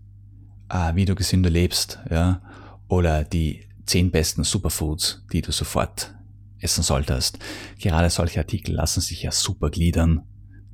äh, 0.69 0.95
wie 0.95 1.05
du 1.05 1.15
gesünder 1.15 1.49
lebst, 1.49 1.99
ja, 2.09 2.41
oder 2.87 3.23
die 3.23 3.65
zehn 3.85 4.11
besten 4.11 4.43
Superfoods, 4.43 5.23
die 5.33 5.41
du 5.41 5.51
sofort 5.51 6.13
essen 6.59 6.83
solltest. 6.83 7.39
Gerade 7.79 8.09
solche 8.09 8.39
Artikel 8.39 8.75
lassen 8.75 9.01
sich 9.01 9.23
ja 9.23 9.31
super 9.31 9.69
gliedern 9.69 10.23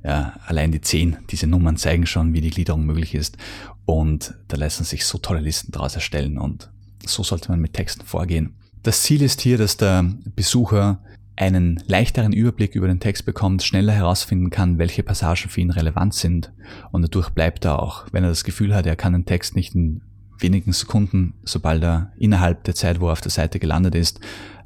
ja, 0.04 0.34
allein 0.46 0.72
die 0.72 0.80
zehn, 0.80 1.16
diese 1.30 1.46
Nummern 1.46 1.76
zeigen 1.76 2.06
schon, 2.06 2.32
wie 2.32 2.40
die 2.40 2.50
Gliederung 2.50 2.86
möglich 2.86 3.14
ist. 3.14 3.36
Und 3.84 4.34
da 4.48 4.56
lassen 4.56 4.84
sich 4.84 5.04
so 5.04 5.18
tolle 5.18 5.40
Listen 5.40 5.72
daraus 5.72 5.94
erstellen 5.94 6.38
und 6.38 6.70
so 7.06 7.22
sollte 7.22 7.50
man 7.50 7.60
mit 7.60 7.72
Texten 7.72 8.04
vorgehen. 8.04 8.54
Das 8.82 9.02
Ziel 9.02 9.22
ist 9.22 9.40
hier, 9.40 9.58
dass 9.58 9.76
der 9.76 10.04
Besucher 10.36 11.00
einen 11.36 11.82
leichteren 11.86 12.32
Überblick 12.32 12.74
über 12.74 12.88
den 12.88 13.00
Text 13.00 13.24
bekommt, 13.24 13.62
schneller 13.62 13.92
herausfinden 13.92 14.50
kann, 14.50 14.78
welche 14.78 15.02
Passagen 15.02 15.48
für 15.48 15.60
ihn 15.60 15.70
relevant 15.70 16.14
sind 16.14 16.52
und 16.90 17.02
dadurch 17.02 17.30
bleibt 17.30 17.64
er 17.64 17.80
auch, 17.80 18.06
wenn 18.12 18.24
er 18.24 18.30
das 18.30 18.44
Gefühl 18.44 18.74
hat, 18.74 18.86
er 18.86 18.96
kann 18.96 19.12
den 19.12 19.24
Text 19.24 19.54
nicht 19.54 19.74
in 19.74 20.02
wenigen 20.38 20.72
Sekunden, 20.72 21.34
sobald 21.44 21.82
er 21.82 22.12
innerhalb 22.16 22.64
der 22.64 22.74
Zeit, 22.74 23.00
wo 23.00 23.08
er 23.08 23.12
auf 23.12 23.20
der 23.20 23.30
Seite 23.30 23.58
gelandet 23.58 23.94
ist, 23.94 24.20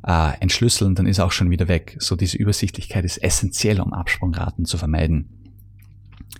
äh, 0.06 0.32
entschlüsseln, 0.40 0.94
dann 0.94 1.06
ist 1.06 1.18
er 1.18 1.26
auch 1.26 1.32
schon 1.32 1.50
wieder 1.50 1.68
weg. 1.68 1.96
So 1.98 2.16
diese 2.16 2.36
Übersichtlichkeit 2.36 3.04
ist 3.04 3.22
essentiell, 3.22 3.80
um 3.80 3.92
Absprungraten 3.92 4.64
zu 4.64 4.78
vermeiden. 4.78 5.28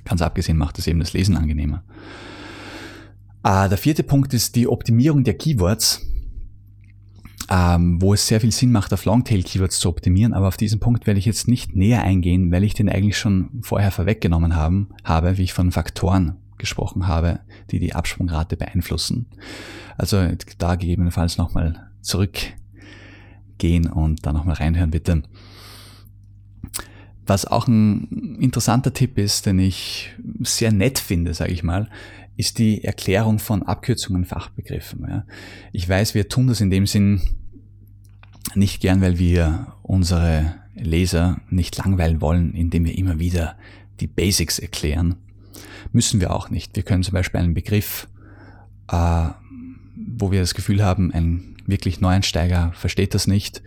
Ganz 0.05 0.23
abgesehen 0.23 0.59
macht 0.59 0.79
es 0.79 0.87
eben 0.87 1.01
das 1.01 1.13
Lesen 1.13 1.37
angenehmer. 1.37 1.85
Äh, 3.45 3.69
der 3.69 3.79
vierte 3.79 4.03
Punkt 4.03 4.35
ist 4.35 4.57
die 4.57 4.69
Optimierung 4.69 5.25
der 5.25 5.35
Keywords, 5.35 6.07
ähm, 7.51 8.01
wo 8.01 8.15
es 8.15 8.27
sehr 8.27 8.41
viel 8.41 8.53
Sinn 8.53 8.73
macht, 8.73 8.93
auf 8.93 9.05
Longtail-Keywords 9.05 9.81
zu 9.81 9.89
optimieren, 9.89 10.33
aber 10.33 10.49
auf 10.49 10.57
diesen 10.57 10.81
Punkt 10.81 11.07
werde 11.07 11.19
ich 11.19 11.27
jetzt 11.27 11.49
nicht 11.49 11.77
näher 11.77 12.03
eingehen, 12.03 12.51
weil 12.53 12.65
ich 12.65 12.75
den 12.75 12.89
eigentlich 12.89 13.19
schon 13.19 13.61
vorher 13.63 13.91
vorweggenommen 13.91 14.57
haben, 14.57 14.91
habe, 15.05 15.39
wie 15.39 15.43
ich 15.43 15.53
von 15.53 15.73
Faktoren 15.73 16.37
gesprochen 16.59 17.09
habe, 17.09 17.41
die 17.71 17.81
die 17.81 17.95
Absprungrate 17.95 18.57
beeinflussen. 18.57 19.27
Also 19.99 20.29
da 20.59 20.77
gegebenenfalls 20.77 21.37
nochmal 21.37 21.91
zurückgehen 23.63 23.87
und 23.87 24.27
da 24.27 24.33
nochmal 24.33 24.57
reinhören 24.57 24.91
bitte. 24.91 25.23
Was 27.27 27.47
auch 27.47 27.69
ein 27.69 28.37
interessanter 28.41 28.93
Tipp 28.93 29.17
ist, 29.17 29.47
den 29.47 29.59
ich 29.59 30.11
sehr 30.41 30.73
nett 30.73 30.99
finde, 30.99 31.35
sage 31.35 31.53
ich 31.53 31.63
mal, 31.63 31.89
ist 32.37 32.59
die 32.59 32.83
Erklärung 32.83 33.39
von 33.39 33.63
Abkürzungen, 33.63 34.25
Fachbegriffen. 34.25 35.07
Ja. 35.09 35.25
Ich 35.73 35.89
weiß, 35.89 36.15
wir 36.15 36.29
tun 36.29 36.49
das 36.49 36.61
in 36.61 36.71
dem 36.71 36.87
Sinn 36.87 37.21
nicht 38.55 38.81
gern, 38.81 39.01
weil 39.01 39.19
wir 39.19 39.75
unsere 39.83 40.57
Leser 40.75 41.41
nicht 41.49 41.77
langweilen 41.77 42.21
wollen, 42.21 42.55
indem 42.55 42.85
wir 42.85 42.99
immer 42.99 43.21
wieder 43.21 43.57
die 44.01 44.09
Basics 44.09 44.59
erklären. 44.59 45.17
Müssen 45.93 46.21
wir 46.21 46.35
auch 46.35 46.51
nicht. 46.51 46.75
Wir 46.75 46.83
können 46.83 47.05
zum 47.05 47.13
Beispiel 47.13 47.41
einen 47.41 47.55
Begriff, 47.55 48.09
äh, 48.91 49.29
wo 49.95 50.33
wir 50.33 50.41
das 50.41 50.55
Gefühl 50.55 50.83
haben, 50.83 51.13
ein 51.13 51.52
wirklich 51.73 52.01
Neueinsteiger 52.01 52.71
versteht 52.75 53.15
das 53.15 53.27
nicht, 53.27 53.63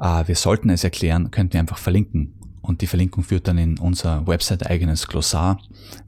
äh, 0.00 0.26
wir 0.26 0.34
sollten 0.34 0.70
es 0.70 0.82
erklären, 0.82 1.30
könnten 1.30 1.52
wir 1.52 1.60
einfach 1.60 1.78
verlinken. 1.78 2.34
Und 2.62 2.80
die 2.80 2.88
Verlinkung 2.88 3.22
führt 3.22 3.46
dann 3.46 3.58
in 3.58 3.78
unser 3.78 4.26
Website-eigenes 4.26 5.06
Glossar, 5.06 5.60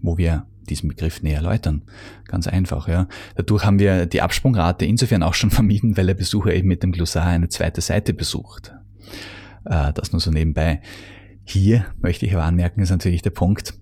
wo 0.03 0.19
wir 0.19 0.47
diesen 0.69 0.89
Begriff 0.89 1.23
näher 1.23 1.37
erläutern. 1.37 1.83
Ganz 2.27 2.47
einfach, 2.47 2.89
ja. 2.89 3.07
Dadurch 3.37 3.65
haben 3.65 3.79
wir 3.79 4.07
die 4.07 4.21
Absprungrate 4.21 4.85
insofern 4.85 5.23
auch 5.23 5.35
schon 5.35 5.51
vermieden, 5.53 5.97
weil 5.97 6.07
der 6.07 6.15
Besucher 6.15 6.53
eben 6.53 6.69
mit 6.69 6.83
dem 6.83 6.93
Glossar 6.93 7.27
eine 7.27 7.49
zweite 7.49 7.81
Seite 7.81 8.13
besucht. 8.13 8.73
Äh, 9.65 9.93
das 9.93 10.13
nur 10.13 10.21
so 10.21 10.31
nebenbei. 10.31 10.81
Hier 11.45 11.87
möchte 12.01 12.27
ich 12.27 12.35
aber 12.35 12.45
anmerken, 12.45 12.81
ist 12.81 12.91
natürlich 12.91 13.23
der 13.23 13.31
Punkt, 13.31 13.75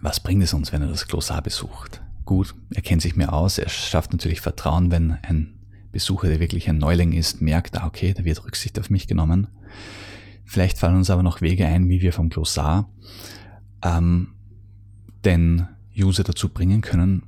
was 0.00 0.20
bringt 0.20 0.42
es 0.42 0.54
uns, 0.54 0.72
wenn 0.72 0.82
er 0.82 0.88
das 0.88 1.08
Glossar 1.08 1.42
besucht? 1.42 2.00
Gut, 2.24 2.54
er 2.74 2.82
kennt 2.82 3.02
sich 3.02 3.16
mehr 3.16 3.32
aus, 3.32 3.58
er 3.58 3.68
schafft 3.68 4.12
natürlich 4.12 4.40
Vertrauen, 4.40 4.90
wenn 4.90 5.18
ein 5.22 5.57
Besucher, 5.98 6.28
der 6.28 6.38
wirklich 6.38 6.68
ein 6.68 6.78
Neuling 6.78 7.12
ist, 7.12 7.42
merkt, 7.42 7.76
ah, 7.76 7.84
okay, 7.84 8.14
da 8.14 8.24
wird 8.24 8.44
Rücksicht 8.44 8.78
auf 8.78 8.88
mich 8.88 9.08
genommen. 9.08 9.48
Vielleicht 10.44 10.78
fallen 10.78 10.94
uns 10.94 11.10
aber 11.10 11.24
noch 11.24 11.40
Wege 11.40 11.66
ein, 11.66 11.88
wie 11.88 12.00
wir 12.00 12.12
vom 12.12 12.28
Glossar 12.28 12.88
ähm, 13.82 14.28
den 15.24 15.66
User 15.98 16.22
dazu 16.22 16.50
bringen 16.50 16.82
können, 16.82 17.24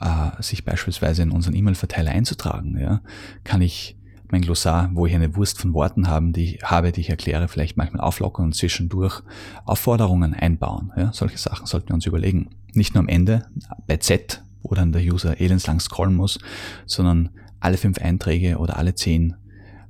äh, 0.00 0.42
sich 0.42 0.64
beispielsweise 0.64 1.22
in 1.22 1.30
unseren 1.30 1.54
E-Mail-Verteiler 1.54 2.10
einzutragen. 2.10 2.78
Ja? 2.80 3.02
Kann 3.44 3.60
ich 3.60 3.98
mein 4.30 4.40
Glossar, 4.40 4.88
wo 4.94 5.04
ich 5.04 5.14
eine 5.14 5.36
Wurst 5.36 5.60
von 5.60 5.74
Worten 5.74 6.08
haben, 6.08 6.32
die 6.32 6.58
habe, 6.62 6.90
die 6.90 7.02
ich 7.02 7.10
erkläre, 7.10 7.48
vielleicht 7.48 7.76
manchmal 7.76 8.00
auflockern 8.00 8.46
und 8.46 8.54
zwischendurch 8.54 9.22
Aufforderungen 9.66 10.32
einbauen. 10.32 10.90
Ja, 10.96 11.12
solche 11.12 11.36
Sachen 11.36 11.66
sollten 11.66 11.88
wir 11.88 11.94
uns 11.94 12.06
überlegen. 12.06 12.48
Nicht 12.72 12.94
nur 12.94 13.02
am 13.02 13.08
Ende 13.08 13.46
bei 13.86 13.98
Z, 13.98 14.42
wo 14.62 14.74
dann 14.74 14.92
der 14.92 15.02
User 15.02 15.38
elendslang 15.38 15.80
scrollen 15.80 16.14
muss, 16.14 16.38
sondern 16.86 17.30
alle 17.60 17.76
fünf 17.76 17.98
Einträge 17.98 18.58
oder 18.58 18.76
alle 18.76 18.94
zehn 18.94 19.34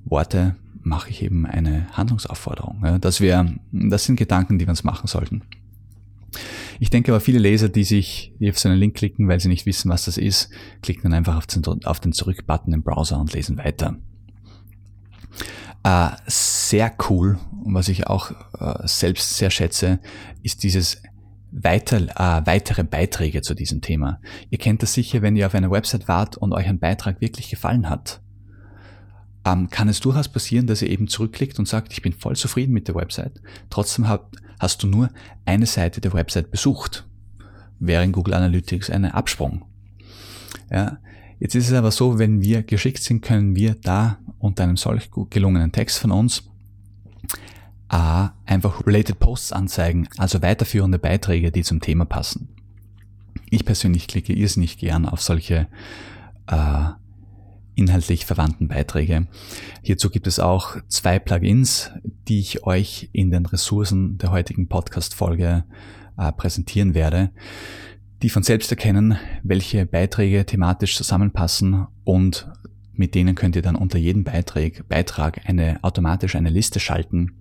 Worte 0.05 0.57
mache 0.83 1.11
ich 1.11 1.23
eben 1.23 1.47
eine 1.47 1.87
Handlungsaufforderung. 1.93 2.99
Das, 3.01 3.21
wäre, 3.21 3.55
das 3.73 4.05
sind 4.05 4.17
Gedanken, 4.17 4.59
die 4.59 4.67
wir 4.67 4.71
uns 4.71 4.85
machen 4.85 5.07
sollten. 5.07 5.43
Ich 6.81 6.91
denke 6.91 7.13
aber 7.13 7.21
viele 7.21 7.39
Leser, 7.39 7.69
die 7.69 7.85
sich 7.85 8.33
die 8.39 8.51
auf 8.51 8.59
so 8.59 8.69
einen 8.69 8.79
Link 8.79 8.95
klicken, 8.95 9.29
weil 9.29 9.41
sie 9.41 9.49
nicht 9.49 9.67
wissen, 9.67 9.91
was 9.91 10.05
das 10.05 10.17
ist, 10.17 10.51
klicken 10.83 11.05
dann 11.05 11.15
einfach 11.15 11.37
auf 11.37 12.01
den, 12.01 12.13
Zurück-Button 12.13 12.73
im 12.73 12.83
Browser 12.83 13.19
und 13.19 13.33
lesen 13.33 13.59
weiter. 13.59 13.97
Äh, 15.83 16.11
sehr 16.27 16.93
cool, 17.09 17.39
was 17.65 17.89
ich 17.89 18.07
auch 18.07 18.31
äh, 18.59 18.87
selbst 18.87 19.37
sehr 19.37 19.51
schätze, 19.51 20.01
ist 20.43 20.63
dieses 20.63 21.03
weiter, 21.51 21.99
äh, 21.99 22.47
weitere 22.47 22.85
Beiträge 22.85 23.43
zu 23.43 23.55
diesem 23.55 23.81
Thema. 23.81 24.21
Ihr 24.51 24.59
kennt 24.59 24.83
das 24.83 24.95
sicher, 24.95 25.23
wenn 25.23 25.37
ihr 25.37 25.47
auf 25.47 25.55
einer 25.55 25.71
Website 25.71 26.09
wart 26.09 26.37
und 26.37 26.53
euch 26.53 26.67
ein 26.67 26.79
Beitrag 26.79 27.21
wirklich 27.21 27.51
gefallen 27.51 27.89
hat. 27.89 28.21
Ähm, 29.45 29.71
kann 29.71 29.89
es 29.89 30.01
durchaus 30.01 30.29
passieren, 30.29 30.67
dass 30.67 30.83
ihr 30.83 30.91
eben 30.91 31.09
zurückklickt 31.09 31.59
und 31.59 31.67
sagt, 31.67 31.93
ich 31.93 32.03
bin 32.03 32.13
voll 32.13 32.37
zufrieden 32.37 32.73
mit 32.73 32.89
der 32.89 32.95
Website. 32.95 33.41
Trotzdem 33.71 34.09
habt, 34.09 34.37
hast 34.61 34.83
du 34.83 34.87
nur 34.87 35.11
eine 35.45 35.67
Seite 35.67 36.01
der 36.01 36.13
Website 36.13 36.51
besucht. 36.51 37.07
Wäre 37.79 38.05
in 38.05 38.13
Google 38.13 38.35
Analytics 38.35 38.91
ein 38.91 39.05
Absprung. 39.05 39.65
Ja, 40.71 40.99
Jetzt 41.41 41.55
ist 41.55 41.69
es 41.69 41.73
aber 41.73 41.93
so, 41.93 42.19
wenn 42.19 42.43
wir 42.43 42.63
geschickt 42.63 43.03
sind, 43.03 43.23
können 43.23 43.55
wir 43.55 43.77
da 43.81 44.19
unter 44.39 44.65
einem 44.65 44.77
solch 44.77 45.09
gelungenen 45.31 45.71
Text 45.71 45.99
von 45.99 46.11
uns 46.11 46.43
A, 47.89 48.31
einfach 48.45 48.87
Related 48.87 49.19
Posts 49.19 49.53
anzeigen, 49.53 50.09
also 50.17 50.43
weiterführende 50.43 50.99
Beiträge, 50.99 51.51
die 51.51 51.63
zum 51.63 51.81
Thema 51.81 52.05
passen. 52.05 52.49
Ich 53.51 53.65
persönlich 53.65 54.09
klicke 54.09 54.33
irrsinnig 54.33 54.79
gern 54.79 55.07
auf 55.07 55.23
solche 55.23 55.69
äh, 56.47 56.85
inhaltlich 57.75 58.27
verwandten 58.27 58.69
Beiträge. 58.69 59.27
Hierzu 59.83 60.11
gibt 60.11 60.27
es 60.27 60.39
auch 60.39 60.77
zwei 60.89 61.19
Plugins, 61.19 61.91
die 62.29 62.41
ich 62.41 62.65
euch 62.65 63.09
in 63.13 63.31
den 63.31 63.47
Ressourcen 63.47 64.19
der 64.19 64.33
heutigen 64.33 64.69
Podcast-Folge 64.69 65.65
äh, 66.19 66.33
präsentieren 66.33 66.95
werde 66.95 67.31
die 68.23 68.31
von 68.31 68.43
selbst 68.43 68.71
erkennen, 68.71 69.19
welche 69.43 69.87
Beiträge 69.87 70.45
thematisch 70.45 70.97
zusammenpassen 70.97 71.87
und 72.05 72.51
mit 72.93 73.15
denen 73.15 73.37
könnt 73.37 73.55
ihr 73.55 73.63
dann 73.63 73.77
unter 73.77 73.97
jedem 73.97 74.25
Beitrag, 74.25 74.89
Beitrag 74.89 75.49
eine, 75.49 75.79
automatisch 75.83 76.35
eine 76.35 76.51
Liste 76.51 76.81
schalten, 76.81 77.37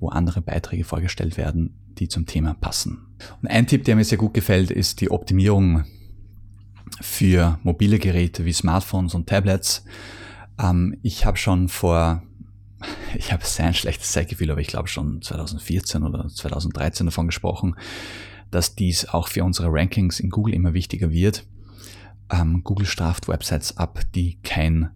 wo 0.00 0.08
andere 0.08 0.40
Beiträge 0.40 0.84
vorgestellt 0.84 1.36
werden, 1.36 1.74
die 1.98 2.08
zum 2.08 2.26
Thema 2.26 2.54
passen. 2.54 3.06
Und 3.40 3.48
ein 3.48 3.66
Tipp, 3.66 3.84
der 3.84 3.96
mir 3.96 4.04
sehr 4.04 4.18
gut 4.18 4.34
gefällt, 4.34 4.70
ist 4.70 5.00
die 5.00 5.10
Optimierung 5.10 5.84
für 7.00 7.58
mobile 7.62 7.98
Geräte 7.98 8.44
wie 8.44 8.52
Smartphones 8.52 9.14
und 9.14 9.28
Tablets. 9.28 9.84
Ähm, 10.58 10.98
ich 11.02 11.24
habe 11.24 11.36
schon 11.36 11.68
vor, 11.68 12.22
ich 13.16 13.32
habe 13.32 13.44
sehr 13.44 13.66
ein 13.66 13.74
schlechtes 13.74 14.12
Zeitgefühl, 14.12 14.50
aber 14.50 14.60
ich 14.60 14.68
glaube 14.68 14.88
schon 14.88 15.22
2014 15.22 16.02
oder 16.02 16.28
2013 16.28 17.06
davon 17.06 17.26
gesprochen, 17.26 17.76
dass 18.50 18.74
dies 18.74 19.06
auch 19.08 19.28
für 19.28 19.44
unsere 19.44 19.68
Rankings 19.70 20.20
in 20.20 20.30
Google 20.30 20.54
immer 20.54 20.74
wichtiger 20.74 21.10
wird. 21.10 21.46
ähm, 22.30 22.62
Google 22.64 22.86
straft 22.86 23.28
Websites 23.28 23.76
ab, 23.76 24.00
die 24.14 24.38
kein 24.42 24.90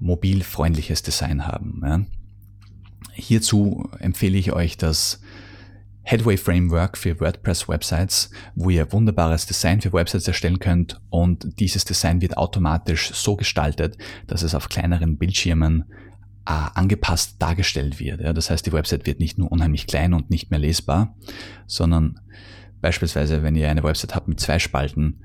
mobilfreundliches 0.00 1.02
Design 1.02 1.46
haben. 1.46 1.82
Ja. 1.84 2.00
Hierzu 3.14 3.88
empfehle 4.00 4.36
ich 4.36 4.52
euch 4.52 4.76
das 4.76 5.20
Headway 6.02 6.36
Framework 6.36 6.98
für 6.98 7.18
WordPress 7.18 7.66
Websites, 7.66 8.30
wo 8.54 8.68
ihr 8.68 8.92
wunderbares 8.92 9.46
Design 9.46 9.80
für 9.80 9.92
Websites 9.92 10.28
erstellen 10.28 10.58
könnt 10.58 11.00
und 11.08 11.58
dieses 11.60 11.86
Design 11.86 12.20
wird 12.20 12.36
automatisch 12.36 13.12
so 13.14 13.36
gestaltet, 13.36 13.96
dass 14.26 14.42
es 14.42 14.54
auf 14.54 14.68
kleineren 14.68 15.16
Bildschirmen 15.16 15.84
äh, 16.46 16.52
angepasst 16.74 17.36
dargestellt 17.38 18.00
wird. 18.00 18.20
Ja. 18.20 18.34
Das 18.34 18.50
heißt, 18.50 18.66
die 18.66 18.72
Website 18.72 19.06
wird 19.06 19.18
nicht 19.18 19.38
nur 19.38 19.50
unheimlich 19.50 19.86
klein 19.86 20.12
und 20.12 20.28
nicht 20.28 20.50
mehr 20.50 20.60
lesbar, 20.60 21.14
sondern 21.66 22.20
beispielsweise, 22.82 23.42
wenn 23.42 23.56
ihr 23.56 23.70
eine 23.70 23.82
Website 23.82 24.14
habt 24.14 24.28
mit 24.28 24.40
zwei 24.40 24.58
Spalten, 24.58 25.20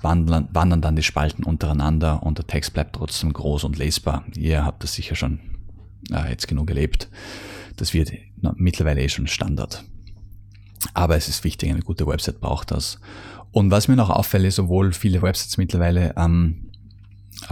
wandern, 0.00 0.48
wandern 0.52 0.80
dann 0.80 0.96
die 0.96 1.02
Spalten 1.02 1.44
untereinander 1.44 2.22
und 2.22 2.38
der 2.38 2.46
Text 2.46 2.72
bleibt 2.72 2.96
trotzdem 2.96 3.32
groß 3.32 3.64
und 3.64 3.76
lesbar. 3.76 4.24
Ihr 4.36 4.64
habt 4.64 4.82
das 4.84 4.94
sicher 4.94 5.16
schon 5.16 5.40
äh, 6.12 6.30
jetzt 6.30 6.48
genug 6.48 6.70
erlebt. 6.70 7.08
Das 7.76 7.94
wird 7.94 8.12
mittlerweile 8.56 9.02
eh 9.02 9.08
schon 9.08 9.26
Standard. 9.26 9.84
Aber 10.94 11.16
es 11.16 11.28
ist 11.28 11.44
wichtig, 11.44 11.70
eine 11.70 11.80
gute 11.80 12.06
Website 12.06 12.40
braucht 12.40 12.70
das. 12.70 13.00
Und 13.50 13.70
was 13.70 13.88
mir 13.88 13.96
noch 13.96 14.10
auffällt, 14.10 14.44
ist, 14.44 14.58
obwohl 14.58 14.92
viele 14.92 15.22
Websites 15.22 15.56
mittlerweile 15.56 16.14
ähm, 16.16 16.70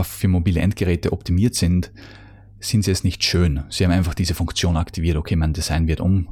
für 0.02 0.28
mobile 0.28 0.60
Endgeräte 0.60 1.12
optimiert 1.12 1.54
sind, 1.54 1.92
sind 2.60 2.84
sie 2.84 2.90
es 2.90 3.04
nicht 3.04 3.22
schön. 3.24 3.64
Sie 3.68 3.84
haben 3.84 3.92
einfach 3.92 4.14
diese 4.14 4.34
Funktion 4.34 4.76
aktiviert, 4.76 5.16
okay, 5.16 5.36
mein 5.36 5.52
Design 5.52 5.86
wird 5.86 6.00
um 6.00 6.28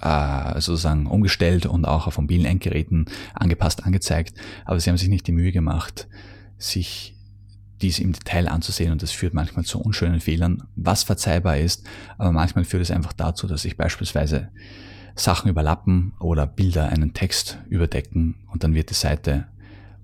äh, 0.00 0.60
sozusagen 0.60 1.06
umgestellt 1.06 1.66
und 1.66 1.84
auch 1.84 2.06
auf 2.06 2.18
mobilen 2.18 2.44
Endgeräten 2.44 3.06
angepasst 3.34 3.84
angezeigt, 3.84 4.34
aber 4.64 4.78
sie 4.78 4.90
haben 4.90 4.98
sich 4.98 5.08
nicht 5.08 5.26
die 5.26 5.32
Mühe 5.32 5.52
gemacht, 5.52 6.08
sich 6.58 7.16
dies 7.82 7.98
im 7.98 8.12
Detail 8.12 8.48
anzusehen 8.48 8.92
und 8.92 9.02
das 9.02 9.10
führt 9.10 9.34
manchmal 9.34 9.64
zu 9.64 9.80
unschönen 9.80 10.20
Fehlern, 10.20 10.64
was 10.76 11.02
verzeihbar 11.02 11.58
ist, 11.58 11.84
aber 12.18 12.32
manchmal 12.32 12.64
führt 12.64 12.82
es 12.82 12.90
einfach 12.90 13.12
dazu, 13.12 13.46
dass 13.46 13.62
sich 13.62 13.76
beispielsweise 13.76 14.48
Sachen 15.16 15.50
überlappen 15.50 16.12
oder 16.18 16.46
Bilder 16.46 16.88
einen 16.88 17.14
Text 17.14 17.58
überdecken 17.68 18.36
und 18.52 18.64
dann 18.64 18.74
wird 18.74 18.90
die 18.90 18.94
Seite 18.94 19.46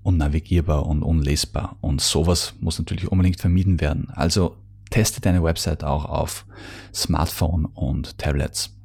unnavigierbar 0.03 0.85
und 0.85 1.03
unlesbar. 1.03 1.77
Und 1.81 2.01
sowas 2.01 2.53
muss 2.59 2.79
natürlich 2.79 3.11
unbedingt 3.11 3.39
vermieden 3.39 3.81
werden. 3.81 4.09
Also 4.11 4.57
teste 4.89 5.21
deine 5.21 5.43
Website 5.43 5.83
auch 5.83 6.05
auf 6.05 6.45
Smartphone 6.93 7.65
und 7.65 8.17
Tablets. 8.17 8.75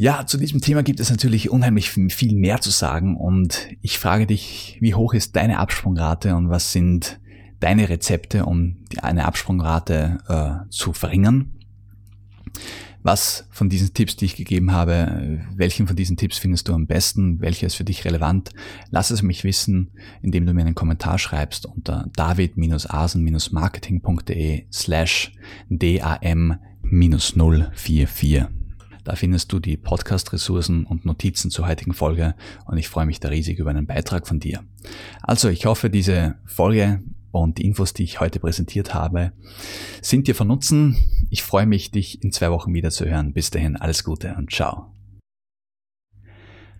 Ja, 0.00 0.24
zu 0.24 0.38
diesem 0.38 0.60
Thema 0.60 0.84
gibt 0.84 1.00
es 1.00 1.10
natürlich 1.10 1.50
unheimlich 1.50 1.90
viel 1.90 2.36
mehr 2.36 2.60
zu 2.60 2.70
sagen 2.70 3.16
und 3.16 3.66
ich 3.82 3.98
frage 3.98 4.28
dich, 4.28 4.78
wie 4.80 4.94
hoch 4.94 5.12
ist 5.12 5.34
deine 5.34 5.58
Absprungrate 5.58 6.36
und 6.36 6.50
was 6.50 6.70
sind 6.70 7.18
deine 7.58 7.88
Rezepte, 7.88 8.46
um 8.46 8.76
eine 9.02 9.24
Absprungrate 9.24 10.18
äh, 10.28 10.70
zu 10.70 10.92
verringern? 10.92 11.50
Was 13.02 13.48
von 13.50 13.68
diesen 13.68 13.92
Tipps, 13.92 14.14
die 14.14 14.26
ich 14.26 14.36
gegeben 14.36 14.70
habe, 14.70 15.40
welchen 15.56 15.88
von 15.88 15.96
diesen 15.96 16.16
Tipps 16.16 16.38
findest 16.38 16.68
du 16.68 16.74
am 16.74 16.86
besten? 16.86 17.40
Welcher 17.40 17.66
ist 17.66 17.74
für 17.74 17.82
dich 17.82 18.04
relevant? 18.04 18.50
Lass 18.90 19.10
es 19.10 19.22
mich 19.22 19.42
wissen, 19.42 19.90
indem 20.22 20.46
du 20.46 20.54
mir 20.54 20.60
einen 20.60 20.76
Kommentar 20.76 21.18
schreibst 21.18 21.66
unter 21.66 22.08
david-asen-marketing.de 22.14 24.66
slash 24.70 25.32
dam-044. 25.68 28.57
Da 29.04 29.14
findest 29.14 29.52
du 29.52 29.58
die 29.58 29.76
Podcast-Ressourcen 29.76 30.84
und 30.84 31.04
Notizen 31.04 31.50
zur 31.50 31.66
heutigen 31.66 31.92
Folge 31.92 32.34
und 32.66 32.78
ich 32.78 32.88
freue 32.88 33.06
mich 33.06 33.20
da 33.20 33.28
riesig 33.28 33.58
über 33.58 33.70
einen 33.70 33.86
Beitrag 33.86 34.26
von 34.26 34.40
dir. 34.40 34.64
Also, 35.22 35.48
ich 35.48 35.66
hoffe, 35.66 35.90
diese 35.90 36.36
Folge 36.44 37.02
und 37.30 37.58
die 37.58 37.66
Infos, 37.66 37.94
die 37.94 38.04
ich 38.04 38.20
heute 38.20 38.40
präsentiert 38.40 38.94
habe, 38.94 39.32
sind 40.02 40.26
dir 40.26 40.34
von 40.34 40.48
Nutzen. 40.48 40.96
Ich 41.30 41.42
freue 41.42 41.66
mich, 41.66 41.90
dich 41.90 42.22
in 42.22 42.32
zwei 42.32 42.50
Wochen 42.50 42.74
wieder 42.74 42.90
zu 42.90 43.04
hören. 43.06 43.32
Bis 43.32 43.50
dahin 43.50 43.76
alles 43.76 44.04
Gute 44.04 44.34
und 44.36 44.52
ciao. 44.52 44.92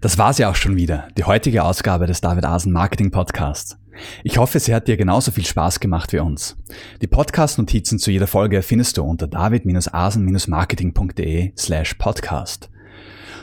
Das 0.01 0.17
war's 0.17 0.39
ja 0.39 0.49
auch 0.49 0.55
schon 0.55 0.77
wieder, 0.77 1.09
die 1.17 1.25
heutige 1.25 1.65
Ausgabe 1.65 2.07
des 2.07 2.21
David 2.21 2.45
Asen 2.45 2.71
Marketing 2.71 3.11
Podcasts. 3.11 3.77
Ich 4.25 4.39
hoffe, 4.39 4.59
sie 4.61 4.75
hat 4.75 4.89
dir 4.89 4.97
genauso 4.97 5.31
viel 5.31 5.47
Spaß 5.47 5.81
gemacht 5.81 6.13
wie 6.13 6.19
uns. 6.19 6.57
Die 7.03 7.07
Podcast-Notizen 7.07 7.99
zu 7.99 8.11
jeder 8.11 8.27
Folge 8.27 8.63
findest 8.63 8.97
du 8.97 9.03
unter 9.03 9.27
david-asen-marketing.de 9.27 11.53
slash 11.57 11.95
podcast. 11.95 12.71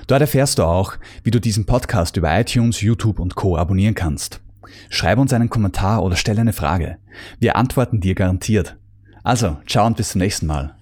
Dort 0.08 0.22
erfährst 0.22 0.60
du 0.60 0.64
auch, 0.64 0.94
wie 1.24 1.32
du 1.32 1.40
diesen 1.40 1.66
Podcast 1.66 2.18
über 2.18 2.40
iTunes, 2.40 2.82
YouTube 2.82 3.20
und 3.20 3.36
Co. 3.36 3.58
abonnieren 3.58 3.96
kannst. 3.96 4.42
Schreib 4.90 5.18
uns 5.18 5.34
einen 5.34 5.50
Kommentar 5.50 6.04
oder 6.04 6.16
stell 6.16 6.40
eine 6.40 6.54
Frage. 6.54 6.98
Wir 7.40 7.56
antworten 7.56 8.02
dir 8.02 8.16
garantiert. 8.16 8.78
Also, 9.24 9.58
ciao 9.66 9.88
und 9.88 9.98
bis 9.98 10.10
zum 10.10 10.20
nächsten 10.20 10.46
Mal. 10.46 10.76